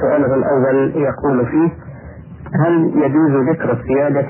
[0.00, 1.70] سؤاله الأول يقول فيه
[2.66, 4.28] هل يجوز ذكر السيادة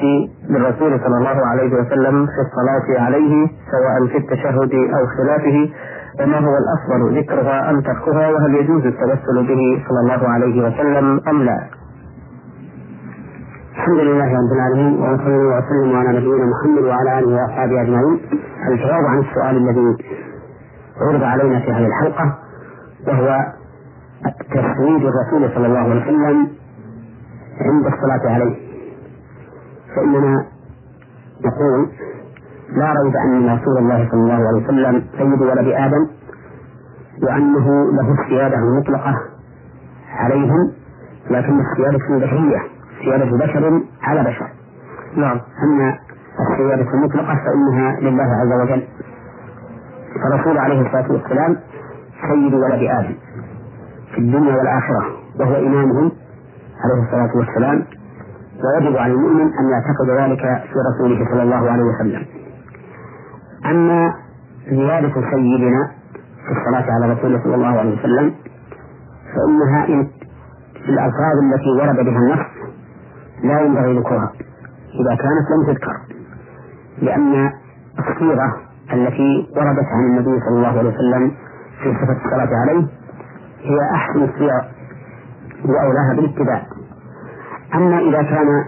[0.50, 5.70] للرسول صلى الله عليه وسلم في الصلاة عليه سواء في التشهد أو خلافه
[6.20, 11.42] وما هو الأفضل ذكرها أم تركها وهل يجوز التوسل به صلى الله عليه وسلم أم
[11.42, 11.60] لا؟
[13.76, 18.20] الحمد لله رب العالمين وصلى وسلم على نبينا محمد وعلى آله وأصحابه أجمعين.
[18.68, 19.96] الجواب عن السؤال الذي
[21.00, 22.38] عرض علينا في هذه الحلقة
[23.08, 23.44] وهو
[24.50, 26.48] تسويد الرسول صلى الله عليه وسلم
[27.60, 28.56] عند الصلاة عليه.
[29.96, 30.46] فإننا
[31.44, 31.88] نقول
[32.76, 36.06] لا ريب أن رسول الله صلى الله عليه وسلم سيد ولد آدم
[37.22, 39.14] وأنه له السيادة المطلقة
[40.10, 40.72] عليهم
[41.30, 42.62] لكن السيادة البشرية
[43.04, 44.48] سيادة بشر على بشر.
[45.16, 45.98] نعم أما
[46.40, 48.82] السيادة المطلقة فإنها لله عز وجل.
[50.22, 51.56] فالرسول عليه الصلاة والسلام
[52.28, 53.14] سيد ولد آدم.
[54.14, 55.04] في الدنيا والآخرة
[55.40, 56.12] وهو إمامهم
[56.84, 57.84] عليه الصلاة والسلام
[58.64, 62.26] ويجب على المؤمن أن يعتقد ذلك في رسوله صلى الله عليه وسلم.
[63.66, 64.14] أما
[64.70, 65.90] زيادة سيدنا
[66.46, 68.34] في الصلاة على رسوله صلى الله عليه وسلم
[69.34, 69.86] فإنها
[70.74, 72.46] في الألفاظ التي ورد بها النص
[73.44, 74.32] لا ينبغي ذكرها
[75.00, 75.96] إذا كانت لم تذكر
[77.02, 77.52] لأن
[77.98, 78.56] الصيغة
[78.92, 81.30] التي وردت عن النبي صلى الله عليه وسلم
[81.82, 82.86] في صفة الصلاة عليه
[83.62, 84.60] هي أحسن الصيغ
[85.64, 86.62] وأولاها بالاتباع
[87.74, 88.64] أما إذا كان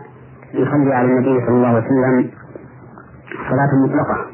[0.54, 2.30] يصلي على النبي صلى الله عليه وسلم
[3.50, 4.26] صلاة مطلقة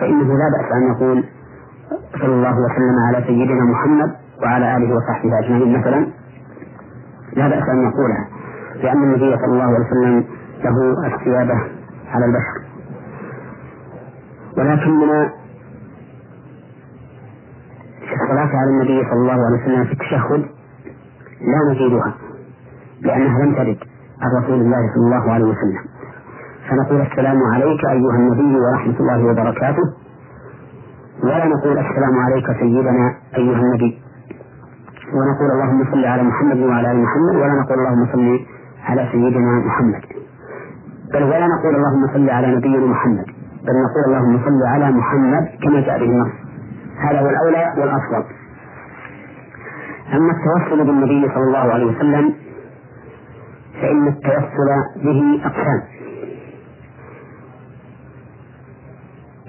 [0.00, 1.24] فإنه لا بأس أن يقول
[2.20, 4.10] صلى الله وسلم على سيدنا محمد
[4.42, 6.06] وعلى آله وصحبه أجمعين مثلا.
[7.32, 8.28] لا بأس أن يقولها
[8.82, 10.24] لأن النبي صلى الله عليه وسلم
[10.64, 11.54] له السيادة
[12.08, 12.68] على البشر
[14.58, 15.30] ولكننا
[18.38, 20.40] الصلاة على النبي صلى الله عليه وسلم في التشهد
[21.40, 22.14] لا نزيدها
[23.02, 23.78] لأنها لم ترد
[24.22, 25.78] عن رسول الله صلى الله عليه وسلم.
[26.68, 29.82] فنقول السلام عليك أيها النبي ورحمة الله وبركاته.
[31.24, 33.98] ولا نقول السلام عليك سيدنا أيها النبي.
[35.14, 38.40] ونقول اللهم صل على محمد وعلى آل محمد ولا نقول اللهم صل
[38.88, 40.02] على سيدنا محمد.
[41.14, 43.26] بل ولا نقول اللهم صل على نبينا محمد
[43.66, 46.47] بل نقول اللهم صل على محمد كما جاء به النص
[46.98, 48.24] هذا هو الأولى والأفضل.
[50.12, 52.34] أما التوسل بالنبي صلى الله عليه وسلم
[53.80, 55.82] فإن التوسل به أقسام.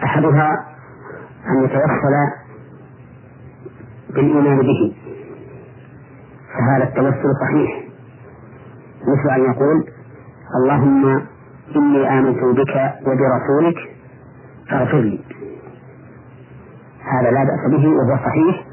[0.04, 0.50] أحدها
[1.48, 2.16] أن يتوسل
[4.10, 4.96] بالإيمان به.
[6.54, 7.84] فهذا التوسل صحيح.
[9.08, 9.86] مثل أن يقول
[10.56, 11.22] اللهم
[11.76, 13.78] إني آمنت بك وبرسولك
[14.70, 15.20] فاغفر لي.
[17.14, 18.66] هذا لا بأس به وهو صحيح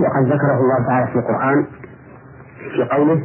[0.00, 1.66] وقد ذكره الله تعالى في القرآن
[2.74, 3.22] في قوله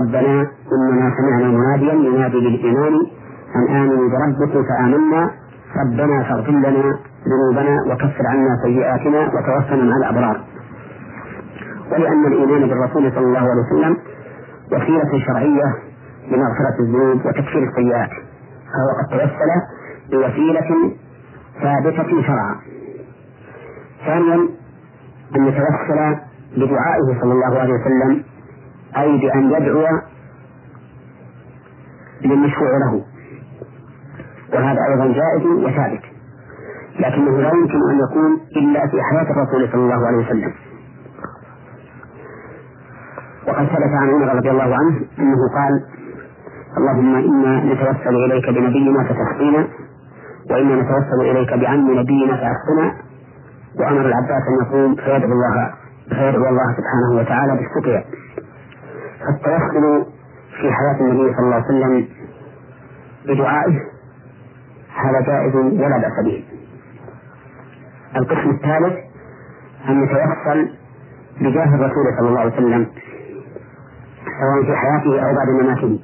[0.00, 2.92] ربنا إننا سمعنا مناديا ينادي بالإيمان
[3.56, 5.30] أن آمنوا بربكم فآمنا
[5.76, 6.98] ربنا فاغفر لنا
[7.28, 10.40] ذنوبنا وكفر عنا سيئاتنا وتوفنا مع الأبرار.
[11.92, 13.96] ولأن الإيمان بالرسول صلى الله عليه وسلم
[14.72, 15.74] وسيلة شرعية
[16.30, 18.10] لمغفرة الذنوب وتكفير السيئات
[18.72, 19.50] فهو قد توسل
[20.10, 20.92] بوسيلة
[21.62, 22.56] ثابتة شرعا.
[24.06, 24.48] ثانيا
[25.36, 26.16] أن يتوسل
[26.56, 28.24] بدعائه صلى الله عليه وسلم
[28.96, 29.86] أي بأن يدعو
[32.24, 33.04] للمشروع له.
[34.52, 36.02] وهذا أيضا جائز وثابت
[37.00, 40.52] لكنه لا يمكن أن يكون إلا في حياة الرسول صلى الله عليه وسلم.
[43.48, 45.84] وقد ثبت عن عمر رضي الله عنه أنه قال
[46.78, 49.66] اللهم إنا نتوسل إليك بنبينا فتسقينا
[50.50, 52.94] وإنا نتوسل إليك بعم نبينا فأسقنا
[53.80, 55.74] وأمر العباس أن يقوم فيدعو الله
[56.08, 58.04] فيدعو الله سبحانه وتعالى بالسقيا
[59.20, 60.06] فالتوسل
[60.60, 62.08] في حياة النبي صلى الله عليه وسلم
[63.26, 63.80] بدعائه
[64.94, 66.44] هذا جائز ولا بأس به.
[68.16, 68.98] القسم الثالث
[69.88, 70.78] أن يتوسل
[71.40, 72.86] بجاه الرسول صلى الله عليه وسلم
[74.40, 76.00] سواء في حياته أو بعد مماته.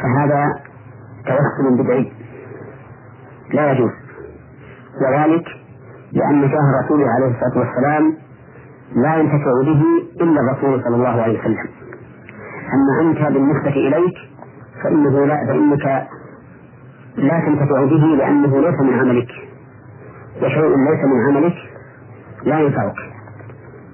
[0.00, 0.52] فهذا
[1.26, 2.12] توسل بدعي.
[3.52, 3.90] لا يجوز.
[5.02, 5.44] وذلك
[6.16, 8.04] لأن جاه الرسول عليه الصلاة والسلام
[8.94, 9.82] لا ينتفع به
[10.20, 11.66] إلا الرسول صلى الله عليه وسلم.
[12.74, 14.16] أما أنت بالنسبة إليك
[14.82, 15.86] فإنه لا فإنك
[17.16, 19.30] لا تنتفع به لأنه ليس من عملك.
[20.42, 21.56] وشيء ليس من عملك
[22.44, 22.98] لا ينفعك.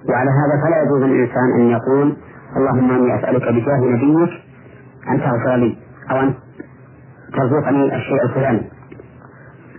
[0.09, 2.17] وعلى هذا فلا يجوز للإنسان أن يقول
[2.57, 4.31] اللهم إني أسألك بجاه نبيك
[5.09, 5.77] أن تغفر لي
[6.11, 6.35] أو أن
[7.37, 8.72] ترزقني الشيء الفلاني.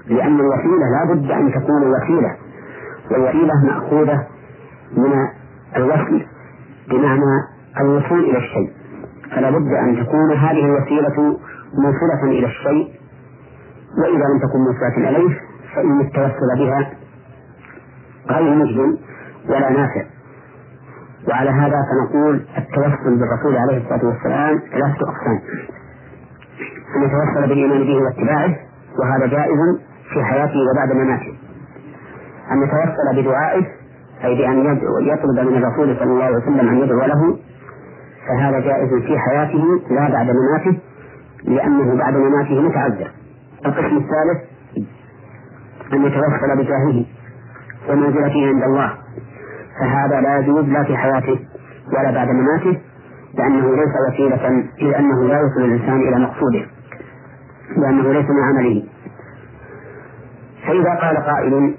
[0.08, 2.36] لأن الوسيلة لا بد أن تكون وسيلة
[3.12, 4.28] والوسيلة مأخوذة
[4.98, 5.14] من
[5.76, 6.26] الوصل
[6.90, 7.42] بمعنى
[7.80, 8.72] الوصول إلى الشيء.
[9.36, 11.38] فلا بد أن تكون هذه الوسيلة
[11.74, 12.88] موصلة إلى الشيء
[13.98, 15.40] وإذا لم تكن موصلة إليه
[15.76, 16.92] فإن التوسل بها
[18.30, 18.98] غير مجد
[19.50, 20.04] ولا نافع.
[21.30, 25.40] وعلى هذا فنقول التوسل بالرسول عليه الصلاة والسلام ثلاثة أقسام.
[26.96, 28.56] أن يتوسل بالإيمان به واتباعه
[29.00, 29.58] وهذا جائز
[30.10, 31.34] في حياته وبعد مماته.
[32.52, 33.66] أن يتوسل بدعائه
[34.24, 37.38] أي بأن يطلب من الرسول صلى الله عليه وسلم أن يدعو له
[38.28, 40.80] فهذا جائز في حياته لا بعد مماته
[41.44, 43.12] لأنه بعد مماته متعذر.
[43.66, 44.40] القسم الثالث
[45.94, 47.06] أن يتوسل بجاهه
[47.90, 48.94] ومنزلته عند الله.
[49.80, 51.40] فهذا لا يجوز لا في حياته
[51.98, 52.82] ولا بعد مماته
[53.38, 56.66] لأنه ليس وسيلة إلى أنه لا يوصل الإنسان إلى مقصوده
[57.78, 58.84] لأنه ليس من عمله.
[60.68, 61.76] فإذا قال قائل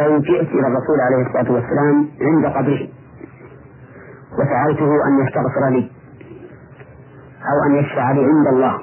[0.00, 2.88] لو جئت إلى الرسول عليه الصلاة والسلام عند قبره
[4.32, 5.90] وسألته أن يستغفر لي
[7.52, 8.78] أو أن يشفع لي عند الله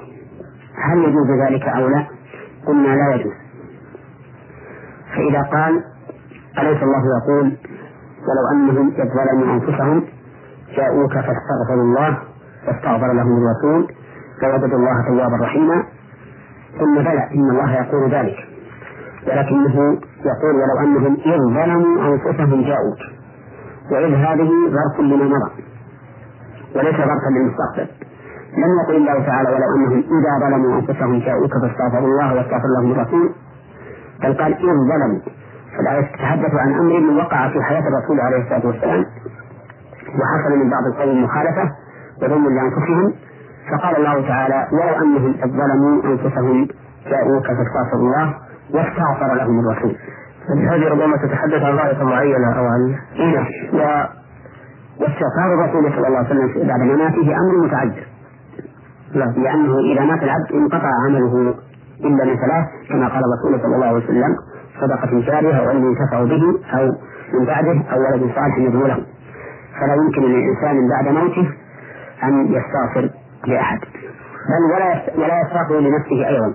[0.83, 2.07] هل يجوز ذلك أو لا؟
[2.67, 3.33] قلنا لا يجوز
[5.15, 5.83] فإذا قال
[6.59, 7.57] أليس الله يقول
[8.27, 10.03] ولو أنهم إذ ظلموا أنفسهم
[10.77, 12.17] جاءوك فاستغفروا الله
[12.67, 13.93] واستغفر لهم الرسول
[14.41, 15.83] فوجدوا الله توابا رحيما
[16.79, 18.37] قلنا بلى إن الله يقول ذلك.
[19.27, 19.75] ولكنه
[20.29, 23.01] يقول ولو أنهم إذ ظلموا أنفسهم جاءوك.
[23.91, 25.51] وإذ هذه ظرف لما مضى.
[26.75, 27.87] وليس ظرفا للمستقبل.
[28.57, 33.29] لم يقل الله تعالى ولو أنهم إذا ظلموا أنفسهم جاءوك فاستغفروا الله واستغفر لهم الرسول.
[34.23, 35.19] بل قال إذ ظلموا.
[35.77, 39.05] فالآية تتحدث عن أمر وقع في حياة الرسول عليه الصلاة والسلام.
[40.19, 41.71] وحصل من بعض القوم مخالفة
[42.21, 43.13] وظلم لأنفسهم.
[43.71, 46.67] فقال الله تعالى ولو أنهم إذ ظلموا أنفسهم
[47.09, 48.33] جاءوك فاستغفروا الله
[48.73, 49.95] واستغفر لهم الرسول
[50.69, 52.95] هذه ربما تتحدث عن غاية معينة أو عن
[53.73, 53.79] و...
[55.01, 58.03] واستغفار الرسول صلى الله عليه وسلم بعد مماته أمر متعجل
[59.15, 61.55] نعم لأنه إذا مات العبد انقطع عمله
[61.99, 64.35] إلا من ثلاث كما قال الرسول صلى الله عليه وسلم
[64.81, 66.43] صدقة جارية أو علم ينتفع به
[66.73, 66.95] أو
[67.33, 68.99] من بعده أو ولد صالح يدعو له.
[69.81, 71.49] فلا يمكن للإنسان بعد موته
[72.23, 73.09] أن يستغفر.
[73.47, 73.79] لأحد.
[74.49, 76.53] بل ولا ولا يستغفر لنفسه أيضا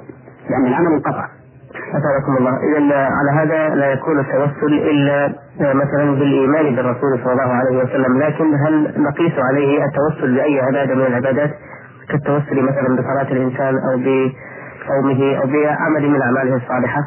[0.50, 1.26] لأن العمل انقطع.
[1.72, 2.58] أثابكم الله.
[2.78, 8.54] إذا على هذا لا يكون التوسل إلا مثلا بالإيمان بالرسول صلى الله عليه وسلم لكن
[8.54, 11.50] هل نقيس عليه التوسل بأي عبادة من العبادات؟
[12.08, 17.00] كالتوسل مثلا بصلاة الإنسان أو بصومه أو بعمل من أعماله الصالحة؟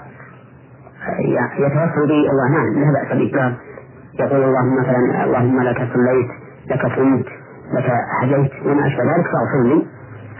[1.57, 3.31] يتوسل به الله نعم لا بأس به.
[3.35, 3.53] نعم.
[4.19, 6.27] يقول اللهم مثلا اللهم لك صليت
[6.69, 7.25] لك صمت
[7.75, 7.91] لك
[8.21, 9.85] حجيت وما أشبه ذلك فاغفر لي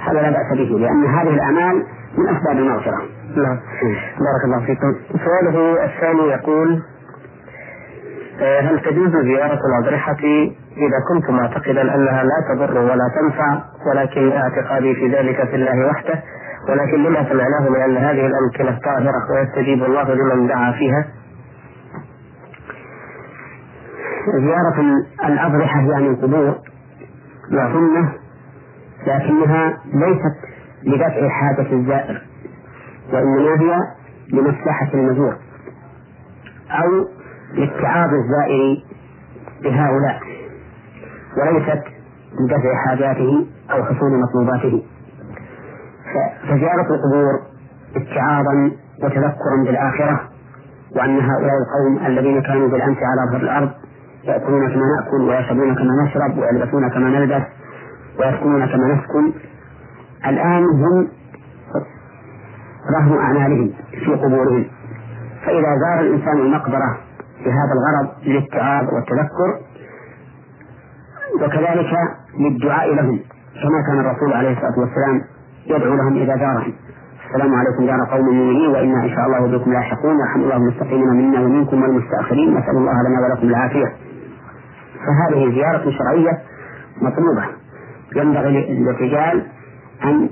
[0.06, 1.84] هذا لا بأس به لأن هذه الأعمال
[2.18, 3.02] من أسباب المغفرة.
[3.36, 3.60] نعم.
[4.20, 4.96] بارك الله فيكم.
[5.26, 6.82] سؤاله الثاني يقول
[8.42, 10.18] آه، هل تجوز زيارة الأضرحة
[10.78, 16.24] إذا كنت معتقدا أنها لا تضر ولا تنفع؟ ولكن اعتقادي في ذلك في الله وحده.
[16.70, 21.06] ولكن لما سمعناه من أن هذه الأمكنة طاهرة ويستجيب الله لمن دعا فيها؟
[24.40, 26.56] زيارة الأضرحة يعني القبور
[27.50, 28.14] سنة
[29.08, 30.36] لكنها ليست
[30.84, 32.22] لدفع حاجة الزائر
[33.14, 33.78] وإنما هي
[34.34, 35.36] لمصلحة المزور
[36.72, 37.08] أو
[37.54, 38.84] لاتعاظ الزائر
[39.64, 40.20] بهؤلاء
[41.38, 41.84] وليست
[42.40, 44.84] لدفع حاجاته أو حصول مطلوباته.
[46.44, 47.42] فزيارة القبور
[47.96, 48.72] اتعاظا
[49.04, 50.30] وتذكرا بالآخرة
[50.96, 53.70] وأن هؤلاء القوم الذين كانوا بالأمس على ظهر الأرض
[54.27, 57.44] يأكلون كما نأكل ويشربون كما نشرب ويلبسون كما نلبس
[58.20, 59.34] ويسكنون كما نسكن
[60.25, 61.08] الآن هم
[62.98, 64.65] رهن أعمالهم في قبورهم.
[65.46, 66.98] فإذا زار الإنسان المقبرة
[67.46, 69.60] بهذا الغرض للاتعاظ والتذكر
[71.41, 71.91] وكذلك
[72.39, 73.20] للدعاء لهم
[73.63, 75.22] كما كان الرسول عليه الصلاة والسلام
[75.67, 76.74] يدعو لهم إذا زارهم.
[77.27, 80.20] السلام عليكم دار قوم مؤمنين وإنا إن شاء الله بكم لاحقون.
[80.20, 82.58] يرحم الله المستقيمين منا ومنكم والمستأخرين.
[82.58, 83.94] نسأل الله لنا ولكم العافية.
[85.06, 86.42] فهذه زيارة شرعية
[87.02, 87.46] مطلوبة.
[88.16, 89.46] ينبغي للرجال
[90.04, 90.30] أن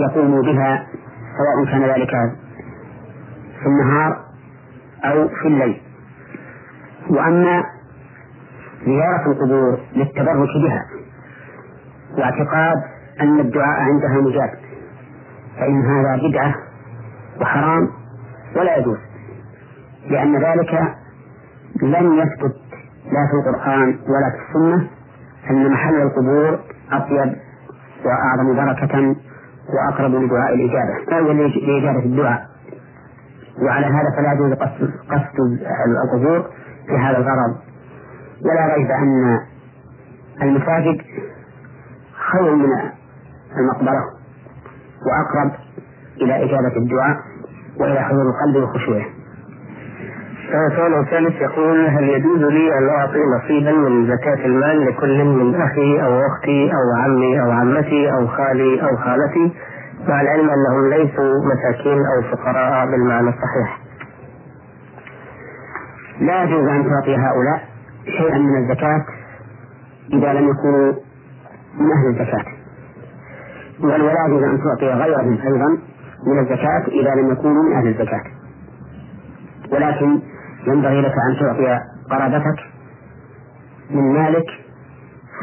[0.00, 0.86] يقوموا بها
[1.38, 2.10] سواء كان ذلك
[3.60, 4.16] في النهار
[5.04, 5.80] أو في الليل.
[7.10, 7.64] وأما
[8.84, 10.84] زيارة القبور للتبرك بها
[12.18, 12.76] واعتقاد
[13.20, 14.50] أن الدعاء عندها مجاب
[15.58, 16.54] فإن هذا بدعة
[17.40, 17.88] وحرام
[18.56, 18.98] ولا يجوز
[20.10, 20.94] لأن ذلك
[21.82, 22.56] لم يثبت
[23.12, 24.88] لا في القرآن ولا في السنة
[25.50, 26.58] أن محل القبور
[26.92, 27.36] أطيب
[28.04, 29.16] وأعظم بركة
[29.74, 31.16] وأقرب لدعاء الإجابة.
[31.18, 32.46] أو لإجابة الدعاء.
[33.62, 35.58] وعلى هذا فلا يجوز قصد
[36.04, 36.50] القبور
[36.86, 37.56] في هذا الغرض.
[38.44, 39.40] ولا ريب أن
[40.42, 41.00] المساجد
[42.32, 42.68] خير من
[43.58, 44.04] المقبرة
[45.06, 45.52] وأقرب
[46.22, 47.16] إلى إجابة الدعاء
[47.80, 49.04] وإلى حضور القلب وخشوعه.
[50.48, 56.02] السؤال الثالث يقول هل يجوز لي أن أعطي نصيبا من زكاة المال لكل من أخي
[56.02, 59.52] أو أختي أو عمي أو عمتي أو خالي أو خالتي
[60.08, 63.80] مع العلم أنهم ليسوا مساكين أو فقراء بالمعنى الصحيح؟
[66.20, 67.64] لا يجوز أن تعطي هؤلاء
[68.04, 69.04] شيئا من الزكاة
[70.12, 70.92] إذا لم يكونوا
[71.78, 72.44] من أهل الزكاة.
[73.80, 75.78] ولا يجوز أن تعطي غيرهم أيضا
[76.26, 78.22] من الزكاة إذا لم يكونوا من أهل الزكاة.
[79.72, 80.18] ولكن
[80.72, 82.58] ينبغي لك أن تعطي قرابتك
[83.90, 84.46] من مالك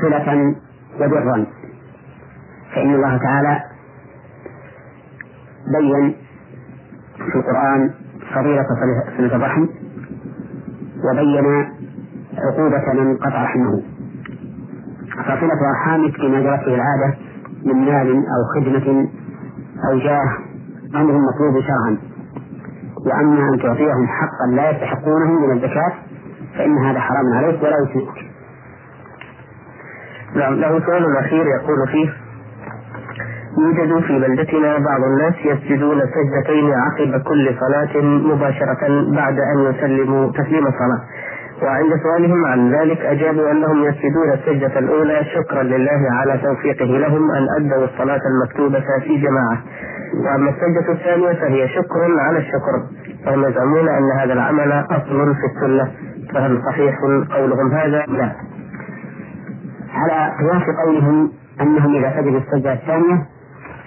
[0.02, 0.56] صلة
[1.02, 1.46] وبرا.
[2.76, 3.64] فإن الله تعالى
[5.74, 6.16] بين
[7.18, 7.92] في القرآن
[8.36, 8.66] فضيلة
[9.18, 9.68] صلة الرحم
[11.06, 11.46] وبين
[12.38, 13.84] عقوبة من قطع رحمه.
[15.26, 17.18] فصلة أرحامك بما جرت به العادة
[17.66, 19.08] من مال أو خدمة
[19.92, 20.38] أو جاه
[20.96, 21.98] أمر مطلوب شرعا.
[23.06, 25.94] وأما أن تعطيهم حقا لا يستحقونه من الزكاة
[26.58, 28.26] فإن هذا حرام عليك ولا يسيئك
[30.36, 32.14] نعم له سؤال أخير يقول فيه
[33.58, 40.68] يوجد في بلدتنا بعض الناس يسجدون سجدتين عقب كل صلاة مباشرة بعد أن يسلموا تسليم
[40.68, 41.02] الصلاة.
[41.62, 47.48] وعند سؤالهم عن ذلك أجابوا أنهم يسجدون السجدة الأولى شكرا لله على توفيقه لهم أن
[47.60, 49.64] أدوا الصلاة المكتوبة في جماعة.
[50.24, 52.84] وأما السجدة الثانية فهي شكر على الشكر.
[53.26, 55.92] فهم يزعمون أن هذا العمل أصل في السنة.
[56.34, 56.96] فهل صحيح
[57.36, 58.32] قولهم هذا؟ لا.
[59.94, 61.32] على قياس قولهم
[61.62, 63.26] أنهم إذا سجدوا السجدة الثانية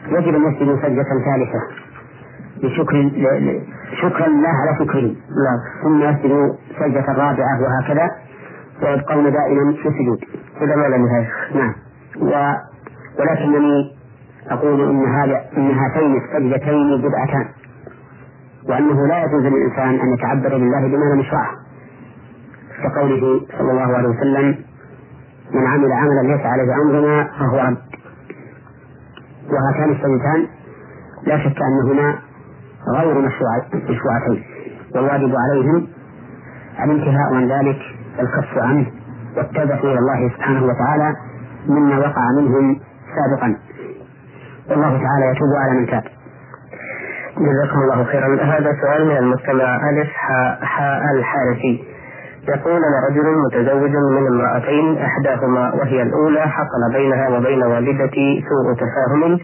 [0.09, 1.61] يجب أن يسجدوا سجدة ثالثة.
[2.63, 3.11] لشكر
[4.03, 5.15] شكرا لله على شكره.
[5.45, 5.59] نعم.
[5.83, 8.11] ثم يسجدوا سجدة رابعة وهكذا
[8.83, 10.25] ويبقون دائما في السجود.
[10.63, 11.75] إلى ما نهاية نعم.
[12.21, 12.55] و...
[13.21, 13.95] ولكنني
[14.51, 17.49] أقول إن هذا إن هاتين السجدتين بدعتان.
[18.69, 21.51] وأنه لا يجوز للإنسان أن يتعبد لله بما لم يشرعه.
[22.83, 24.55] كقوله صلى الله عليه وسلم
[25.55, 27.79] من عمل عملا ليس عليه أمرنا فهو رد
[29.51, 30.47] وهاتان السجدتان
[31.27, 32.19] لا شك أنهما
[32.97, 34.45] غير مشروعتين.
[34.95, 35.87] والواجب عليهم
[36.85, 37.79] الانتهاء عن ذلك
[38.19, 38.87] والكف عنه
[39.37, 41.17] والتوبة إلى الله سبحانه وتعالى
[41.69, 42.81] مما وقع منهم
[43.17, 43.57] سابقا.
[44.71, 46.05] والله تعالى يتوب على من تاب.
[47.39, 48.45] جزاكم الله خيرا.
[48.45, 50.09] هذا سؤال من المستمع ألف
[50.63, 51.85] حاء الحارثي.
[52.49, 59.39] يقول أنا رجل متزوج من امرأتين إحداهما وهي الأولى حصل بينها وبين والدتي سوء تفاهم.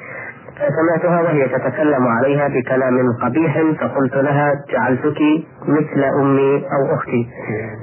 [0.57, 5.21] فسمعتها وهي تتكلم عليها بكلام قبيح فقلت لها جعلتك
[5.69, 7.29] مثل أمي أو أختي.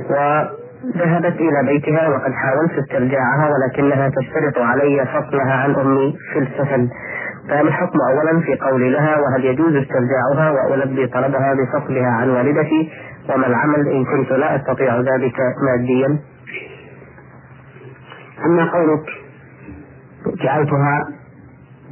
[0.10, 6.90] وذهبت إلى بيتها وقد حاولت استرجاعها ولكنها تشترط علي فصلها عن أمي في السفن
[7.50, 12.92] فما الحكم أولا في قولي لها وهل يجوز استرجاعها وألبي طلبها بفصلها عن والدتي؟
[13.30, 15.36] وما العمل إن كنت لا أستطيع ذلك
[15.66, 16.20] ماديا؟
[18.46, 19.06] أما قولك
[20.44, 21.08] جعلتها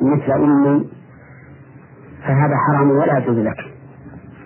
[0.01, 0.89] مثل أمي
[2.27, 3.57] فهذا حرام ولا يجوز لك.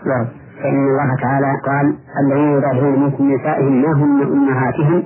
[0.06, 0.28] نعم.
[0.64, 1.96] فإن الله تعالى قال
[2.26, 5.04] الذين يظاهرون منكم نسائهم ما هن أمهاتهم؟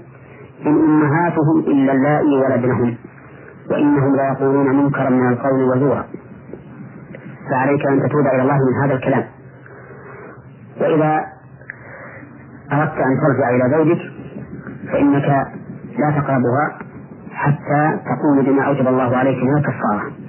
[0.65, 2.95] إن أمهاتهم إلا اللائي ولدنهم.
[3.71, 6.05] وإنهم لا يقولون منكرا من القول وزورا
[7.51, 9.23] فعليك أن تتوب إلى الله من هذا الكلام.
[10.81, 11.25] وإذا
[12.71, 14.01] أردت أن ترجع إلى زوجك
[14.91, 15.47] فإنك
[15.99, 16.77] لا تقربها
[17.31, 20.26] حتى تقوم بما أوجب الله عليك من الكفارة.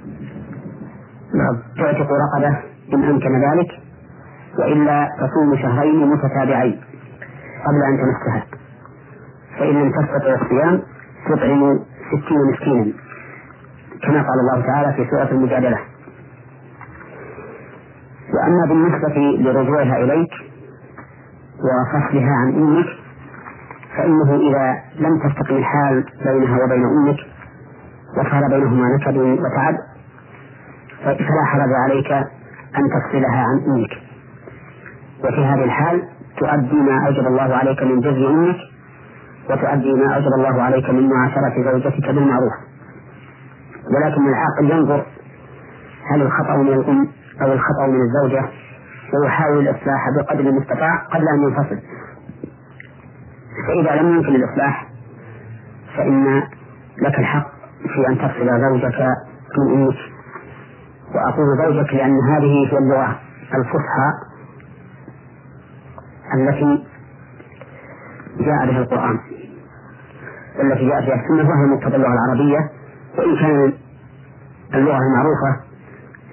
[1.33, 1.57] نعم.
[1.77, 2.57] تعتق رقبة
[2.93, 3.67] إن أمكن ذلك
[4.59, 6.81] وإلا تصوم شهرين متتابعين
[7.65, 8.43] قبل أن تمسها
[9.59, 10.81] فإن لم تستطع الصيام
[11.29, 12.93] تطعم ستين مسكينا
[14.03, 15.79] كما قال الله تعالى في سورة المجادلة.
[18.33, 19.15] وأما بالنسبة
[19.51, 20.31] لرجوعها إليك
[21.59, 22.85] وفصلها عن أمك
[23.97, 27.17] فإنه إذا لم تستقم الحال بينها وبين أمك
[28.17, 29.75] وصار بينهما نكد وتعب
[31.03, 32.11] فلا حرج عليك
[32.77, 33.91] أن تفصلها عن أمك.
[35.23, 36.03] وفي هذه الحال
[36.37, 38.55] تؤدي ما أوجب الله عليك من جزء أمك
[39.49, 42.53] وتؤدي ما أوجب الله عليك من معاشرة زوجتك بالمعروف.
[43.95, 45.05] ولكن العاقل ينظر
[46.11, 47.07] هل الخطأ من الأم
[47.41, 48.45] أو الخطأ من الزوجة
[49.13, 51.79] ويحاول الإصلاح بقدر المستطاع قبل أن ينفصل.
[53.67, 54.87] فإذا لم يمكن الإصلاح
[55.97, 56.43] فإن
[57.01, 57.47] لك الحق
[57.93, 58.99] في أن تفصل زوجك
[59.57, 60.18] من أمك.
[61.15, 63.19] وأقول زوجك لأن هذه هي اللغة
[63.55, 64.09] الفصحى
[66.33, 66.83] التي
[68.39, 69.19] جاء بها القرآن
[70.59, 72.69] والتي جاءت فيها السنة وهي مقتضى اللغة العربية.
[73.17, 73.73] وإن كان
[74.73, 75.61] اللغة المعروفة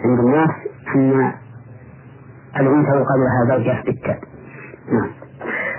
[0.04, 0.50] عند الناس
[0.96, 1.32] أن
[2.60, 4.18] الأنثى يقال لها زوجة بالتاء
[4.92, 5.10] نعم.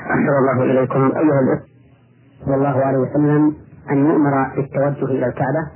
[0.10, 1.02] أحسن الله إليكم.
[1.18, 1.62] أيها الأخوة
[2.46, 3.54] صلى الله عليه وسلم
[3.92, 5.68] أن يؤمر بالتوجه إلى الكعبة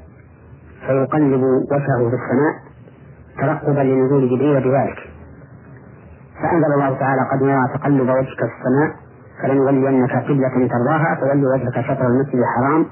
[0.87, 2.70] فيقلب وجهه في السماء
[3.37, 4.97] ترقبا لنزول جبريل بذلك.
[6.41, 8.95] فأنزل الله تعالى قد نرى تقلب وجهك في السماء
[9.41, 12.85] فلنولينك قبلة ترضاها فولي وجهك شطر المسجد الحرام.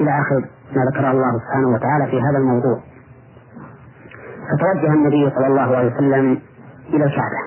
[0.00, 0.40] إلى آخر
[0.76, 2.80] ما ذكره الله سبحانه وتعالى في هذا الموضوع.
[4.48, 6.40] فتوجه النبي صلى الله عليه وسلم
[6.88, 7.40] إلى الكعبة.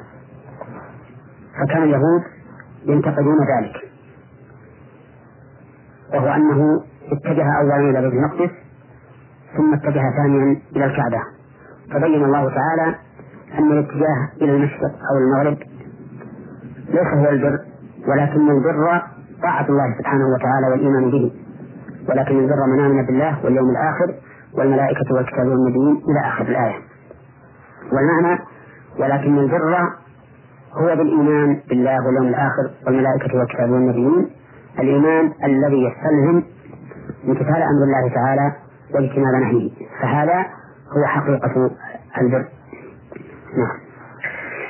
[1.59, 2.23] فكان اليهود
[2.85, 3.75] ينتقدون ذلك.
[6.13, 8.51] وهو أنه اتجه أولا إلى بيت المقدس
[9.57, 11.38] ثم اتجه ثانيا إلى الكعبة.
[11.91, 12.95] فبين الله تعالى
[13.59, 15.57] أن الاتجاه إلى المشرق أو المغرب
[16.89, 17.59] ليس هو البر
[18.07, 19.01] ولكن البر
[19.41, 21.31] طاعة الله سبحانه وتعالى والإيمان به.
[22.09, 24.13] ولكن البر من آمن بالله واليوم الآخر
[24.53, 26.75] والملائكة والكتاب والنبيين إلى آخر الآية.
[27.93, 28.39] والمعنى
[28.99, 29.75] ولكن البر
[30.73, 34.29] هو بالإيمان بالله واليوم الآخر والملائكة والكتاب والنبيين
[34.79, 36.43] الإيمان الذي يستلزم
[37.27, 38.51] امتثال أمر الله تعالى
[38.93, 39.71] واجتناب نهيه.
[40.01, 40.45] فهذا
[40.97, 41.71] هو حقيقة
[42.21, 42.45] البر.
[43.57, 43.89] نعم.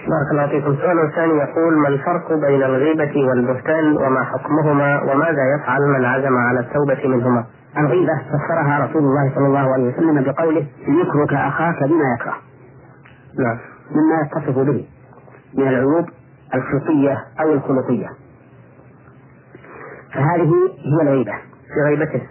[0.08, 0.76] بارك الله فيكم.
[0.76, 6.60] سؤال ثاني يقول ما الفرق بين الغيبة والبهتان؟ وما حكمهما؟ وماذا يفعل من عزم على
[6.60, 7.46] التوبة منهما؟
[7.78, 10.68] الغيبة فسرها رسول الله صلى الله عليه وسلم بقوله
[11.04, 12.36] ذكرك أخاك بما يكره.
[13.40, 13.58] نعم.
[13.92, 14.86] مما يتصف به
[15.58, 16.06] من العيوب
[16.56, 18.08] الخلقية أو الخلقية.
[20.14, 20.54] فهذه
[20.86, 21.34] هي الغيبة.
[21.74, 22.22] في غيبته.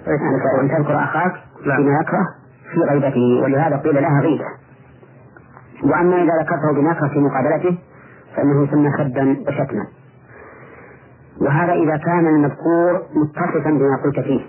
[0.60, 1.32] أن تذكر أخاك
[1.66, 1.82] نعم.
[1.82, 2.37] بما يكره.
[2.72, 4.44] في غيبته ولهذا قيل لها غيبة.
[5.84, 7.78] وأما إذا ذكرته يكره في مقابلته
[8.36, 9.86] فإنه يسمى خدا وشتما.
[11.40, 14.40] وهذا إذا كان المذكور متصفا بما قلت فيه.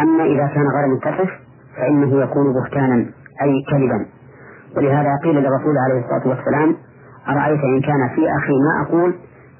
[0.00, 1.30] أما إذا كان غير متصف
[1.76, 3.06] فإنه يكون بهتانا
[3.42, 4.06] أي كذبا.
[4.76, 6.76] ولهذا قيل للرسول عليه الصلاة والسلام
[7.28, 9.14] أرأيت إن كان في أخي ما أقول؟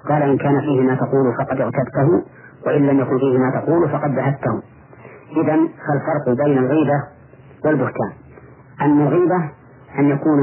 [0.09, 2.23] قال إن كان فيه ما تقول فقد اغتبته
[2.67, 4.62] وإن لم يكن فيه ما تقول فقد بهته
[5.37, 7.03] إذا فالفرق بين الغيبة
[7.64, 8.12] والبهتان.
[8.81, 9.51] أن الغيبة
[9.98, 10.38] أن يكون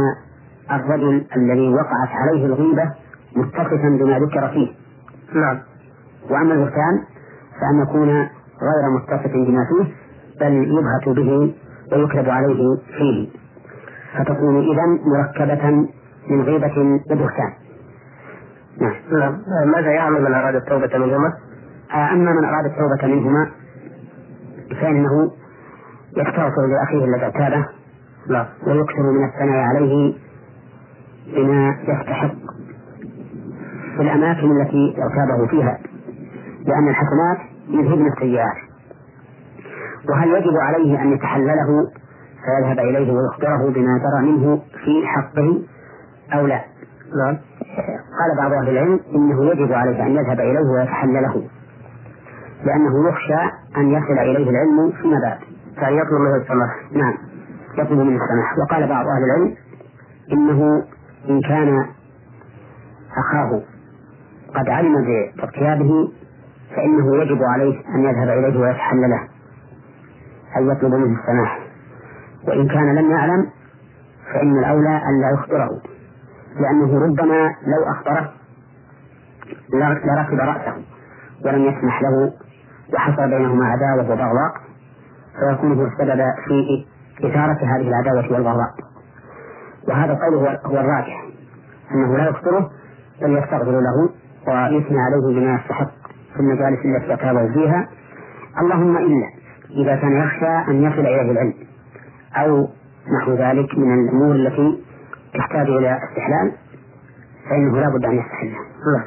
[0.71, 2.91] الرجل الذي وقعت عليه الغيبة
[3.35, 4.71] متصفا بما ذكر فيه.
[5.39, 5.59] نعم.
[6.29, 7.03] وأما البهتان
[7.61, 8.09] فأن يكون
[8.61, 9.93] غير متصف بما فيه
[10.39, 11.53] بل يبهت به
[11.91, 13.29] ويكذب عليه فيه.
[14.17, 15.69] فتكون إذا مركبة
[16.29, 17.53] من غيبة وبهتان
[18.81, 18.93] نعم.
[19.19, 19.41] نعم.
[19.71, 21.33] ماذا يعمل من أراد التوبة منهما؟
[21.93, 23.51] آه، أما من أراد التوبة منهما
[24.81, 25.31] فإنه
[26.17, 27.65] يستغفر لأخيه الذي
[28.29, 30.13] نعم ويكثر من الثناء عليه
[31.35, 32.35] بما يستحق
[33.95, 35.79] في الأماكن التي اغتابه فيها
[36.65, 37.37] لأن الحسنات
[37.69, 38.57] يذهبن السيئات
[40.09, 41.87] وهل يجب عليه أن يتحلله
[42.45, 45.61] فيذهب إليه ويخبره بما جرى منه في حقه
[46.33, 46.61] أو لا؟
[47.25, 47.37] نعم
[48.19, 51.43] قال بعض أهل العلم إنه يجب عليه أن يذهب إليه ويتحلله
[52.65, 53.41] لأنه يخشى
[53.77, 55.39] أن يصل إليه العلم فيما بعد.
[55.79, 57.13] كان يطلب منه السماح نعم.
[57.77, 59.55] يطلب منه السماح وقال بعض أهل العلم
[60.31, 60.83] إنه
[61.29, 61.85] إن كان
[63.17, 63.61] أخاه
[64.55, 65.05] قد علم
[65.37, 66.11] بارتيابه
[66.75, 69.27] فإنه يجب عليه أن يذهب إليه ويتحلله
[70.57, 71.59] أي يطلب منه السماح
[72.47, 73.49] وإن كان لم يعلم
[74.33, 75.81] فإن الأولى أن لا يخبره.
[76.59, 78.31] لأنه ربما لو أخبره
[79.73, 80.73] لركب رأسه
[81.45, 82.33] ولم يسمح له
[82.93, 84.68] وحصل بينهما عداوة وبغضاء
[85.39, 86.85] فيكون هو السبب في
[87.23, 88.69] إثارة هذه العداوة والبغضاء
[89.87, 90.33] وهذا القول
[90.65, 91.25] هو, الراجح.
[91.91, 92.69] أنه لا يخبره
[93.21, 94.09] بل يستغفر له
[94.47, 95.91] ويثني عليه بما يستحق
[96.33, 97.87] في المجالس التي يتابع فيها.
[98.61, 99.27] اللهم إلا
[99.69, 101.53] إذا كان يخشى أن يصل إليه العلم
[102.35, 102.67] أو
[103.19, 104.83] نحو ذلك من الأمور التي
[105.33, 106.51] تحتاج إلى استحلال
[107.49, 108.63] فإنه لا بد أن يستحلها.
[108.97, 109.05] نعم.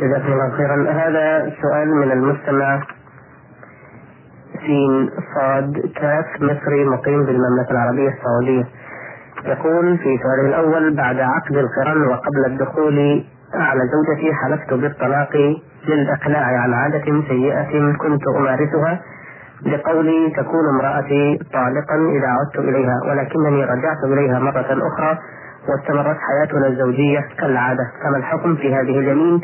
[0.00, 0.90] جزاكم الله خيرا.
[0.90, 2.82] هذا سؤال من المستمع
[4.66, 8.64] سين صاد كاف مصري مقيم بالمملكة العربية السعودية.
[9.44, 13.24] يقول في سؤاله الأول بعد عقد القران وقبل الدخول
[13.54, 15.36] على زوجتي حلفت بالطلاق
[15.88, 19.00] للإقلاع عن عادة سيئة كنت أمارسها
[19.66, 25.18] بقولي تكون امرأتي طالقا إذا عدت إليها ولكنني رجعت إليها مرة أخرى
[25.68, 27.84] واستمرت حياتنا الزوجية كالعادة.
[28.02, 29.40] كما الحكم في هذه اليمين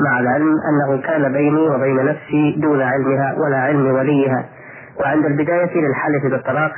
[0.00, 4.44] مع العلم أنه كان بيني وبين نفسي دون علمها ولا علم وليها.
[5.00, 6.72] وعند البداية للحلف بالطلاق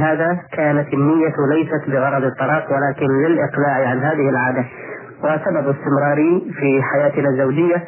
[0.00, 4.64] هذا كانت النية ليست بغرض الطلاق ولكن للإقلاع عن هذه العادة.
[5.24, 7.84] وسبب استمراري في حياتنا الزوجية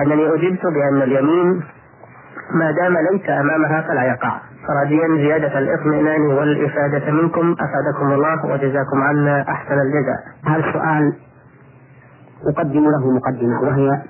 [0.00, 1.62] أنني أجبت بأن اليمين
[2.54, 4.40] ما دام ليس أمامها فلا يقع.
[4.82, 10.18] راجيا زيادة الإطمئنان والإفادة منكم أفادكم الله وجزاكم عنا أحسن الجزاء.
[10.46, 11.12] هذا السؤال
[12.46, 14.02] أقدم له مقدمة وهي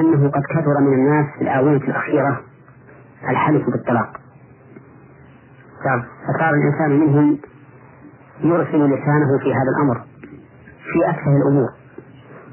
[0.00, 2.40] أنه قد كثر من الناس في الآونة الأخيرة
[3.30, 4.20] الحلف بالطلاق.
[5.86, 6.02] نعم.
[6.28, 7.38] فصار الإنسان منهم
[8.40, 10.00] يرسل لسانه في هذا الأمر
[10.92, 11.68] في أسهل الأمور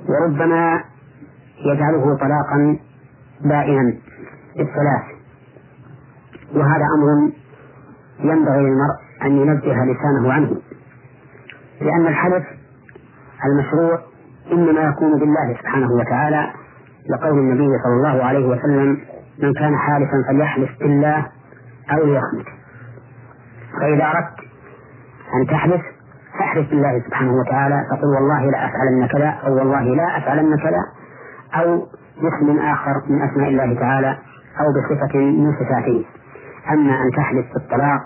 [0.09, 0.83] وربما
[1.65, 2.77] يجعله طلاقا
[3.41, 3.93] بائنا
[4.57, 5.03] بالثلاث
[6.55, 7.31] وهذا أمر
[8.19, 10.51] ينبغي للمرء أن ينزه لسانه عنه
[11.81, 12.43] لأن الحلف
[13.45, 13.99] المشروع
[14.51, 16.47] إنما يكون بالله سبحانه وتعالى
[17.09, 18.97] لقول النبي صلى الله عليه وسلم
[19.43, 21.25] من كان حالفا فليحلف بالله
[21.91, 22.45] أو ليصمت
[23.79, 24.39] فإذا أردت
[25.33, 25.81] أن تحلف
[26.39, 30.81] فاحلف بالله سبحانه وتعالى تقول والله لا أفعلن كذا أو والله لا أفعلن كذا
[31.55, 31.87] أو
[32.21, 34.17] باسم آخر من أسماء الله تعالى
[34.59, 36.05] أو بصفة من صفاته.
[36.71, 38.01] أما أن تحلف بالطلاق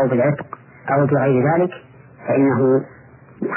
[0.00, 0.58] أو بالعتق
[0.90, 1.70] أو بغير ذلك
[2.28, 2.84] فإنه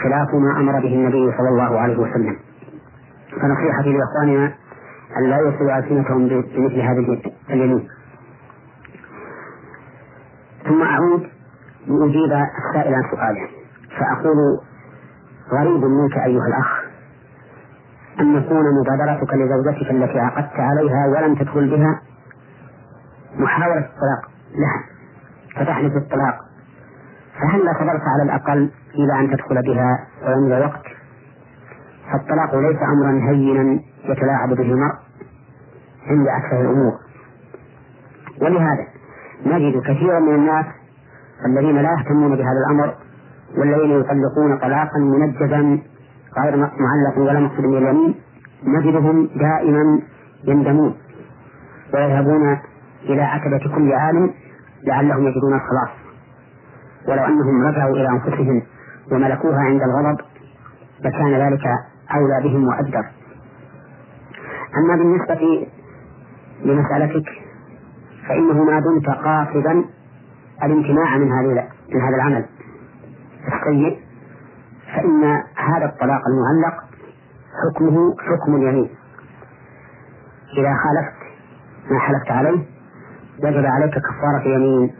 [0.04, 2.36] خلاف ما أمر به النبي صلى الله عليه وسلم.
[3.41, 4.52] فنصيحتي لإخواننا
[5.17, 7.88] أن لا يصلوا ألسنتهم بمثل هذه اليمين
[10.67, 11.28] ثم أعود
[11.88, 12.32] لأجيب
[12.69, 13.48] السائل عن سؤاله.
[14.00, 14.38] فأقول
[15.52, 16.84] غريب منك أيها الأخ
[18.19, 22.02] أن يكون مبادرتك لزوجتك التي عقدت عليها ولم تدخل بها
[23.36, 24.84] محاولة الطلاق لها
[25.56, 26.36] فتحلف الطلاق
[27.41, 30.84] فهل صبرت على الأقل إلى أن تدخل بها ويمضي وقت؟
[32.12, 34.95] فالطلاق ليس أمرا هينا يتلاعب به المرء
[36.07, 36.93] عند أكثر الأمور.
[38.41, 38.88] ولهذا
[39.45, 40.65] نجد كثيرا من الناس
[41.45, 42.95] الذين لا يهتمون بهذا الأمر
[43.57, 45.79] والذين يطلقون طلاقا منجزا
[46.39, 48.15] غير معلق ولا مقصود من اليمين
[48.63, 50.01] نجدهم دائما
[50.43, 50.95] يندمون
[51.93, 52.57] ويذهبون
[53.03, 54.33] إلى عتبة كل عالم
[54.83, 55.89] لعلهم يجدون الخلاص.
[57.07, 58.62] ولو أنهم رجعوا إلى أنفسهم
[59.12, 60.19] وملكوها عند الغضب
[61.01, 61.63] لكان ذلك
[62.15, 63.05] أولى بهم وأجدر
[64.77, 65.67] أما بالنسبة
[66.65, 67.29] لمسألتك
[68.27, 69.86] فإنه ما دمت قاصدا
[70.63, 72.45] الامتناع من هذا من هذا العمل.
[73.47, 73.99] السيء
[74.95, 75.23] فإن
[75.55, 76.84] هذا الطلاق المعلق
[77.63, 78.89] حكمه حكم اليمين.
[80.58, 81.19] إذا خالفت
[81.91, 82.65] ما حلفت عليه
[83.43, 84.93] وجب عليك كفارة يمين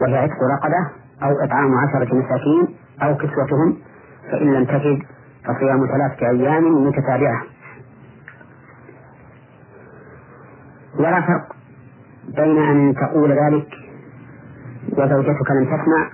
[0.00, 0.90] وهي عتق رقبة
[1.22, 3.76] أو إطعام عشرة مساكين أو كسوتهم
[4.30, 5.02] فإن لم تجد
[5.44, 7.42] فصيام ثلاثة أيام متتابعة.
[10.98, 11.56] ولا فرق
[12.36, 13.68] بين أن تقول ذلك
[14.92, 16.10] وزوجتك لم تسمع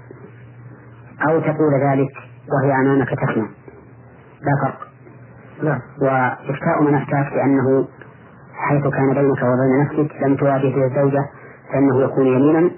[1.29, 2.13] أو تقول ذلك
[2.53, 3.47] وهي أمامك تسمع.
[4.43, 4.89] لا فرق.
[5.63, 7.89] نعم وإفتاء من أفتاك بأنه
[8.55, 11.27] حيث كان بينك وبين نفسك لم تواجه الزوجة
[11.73, 12.71] فإنه يكون يمينا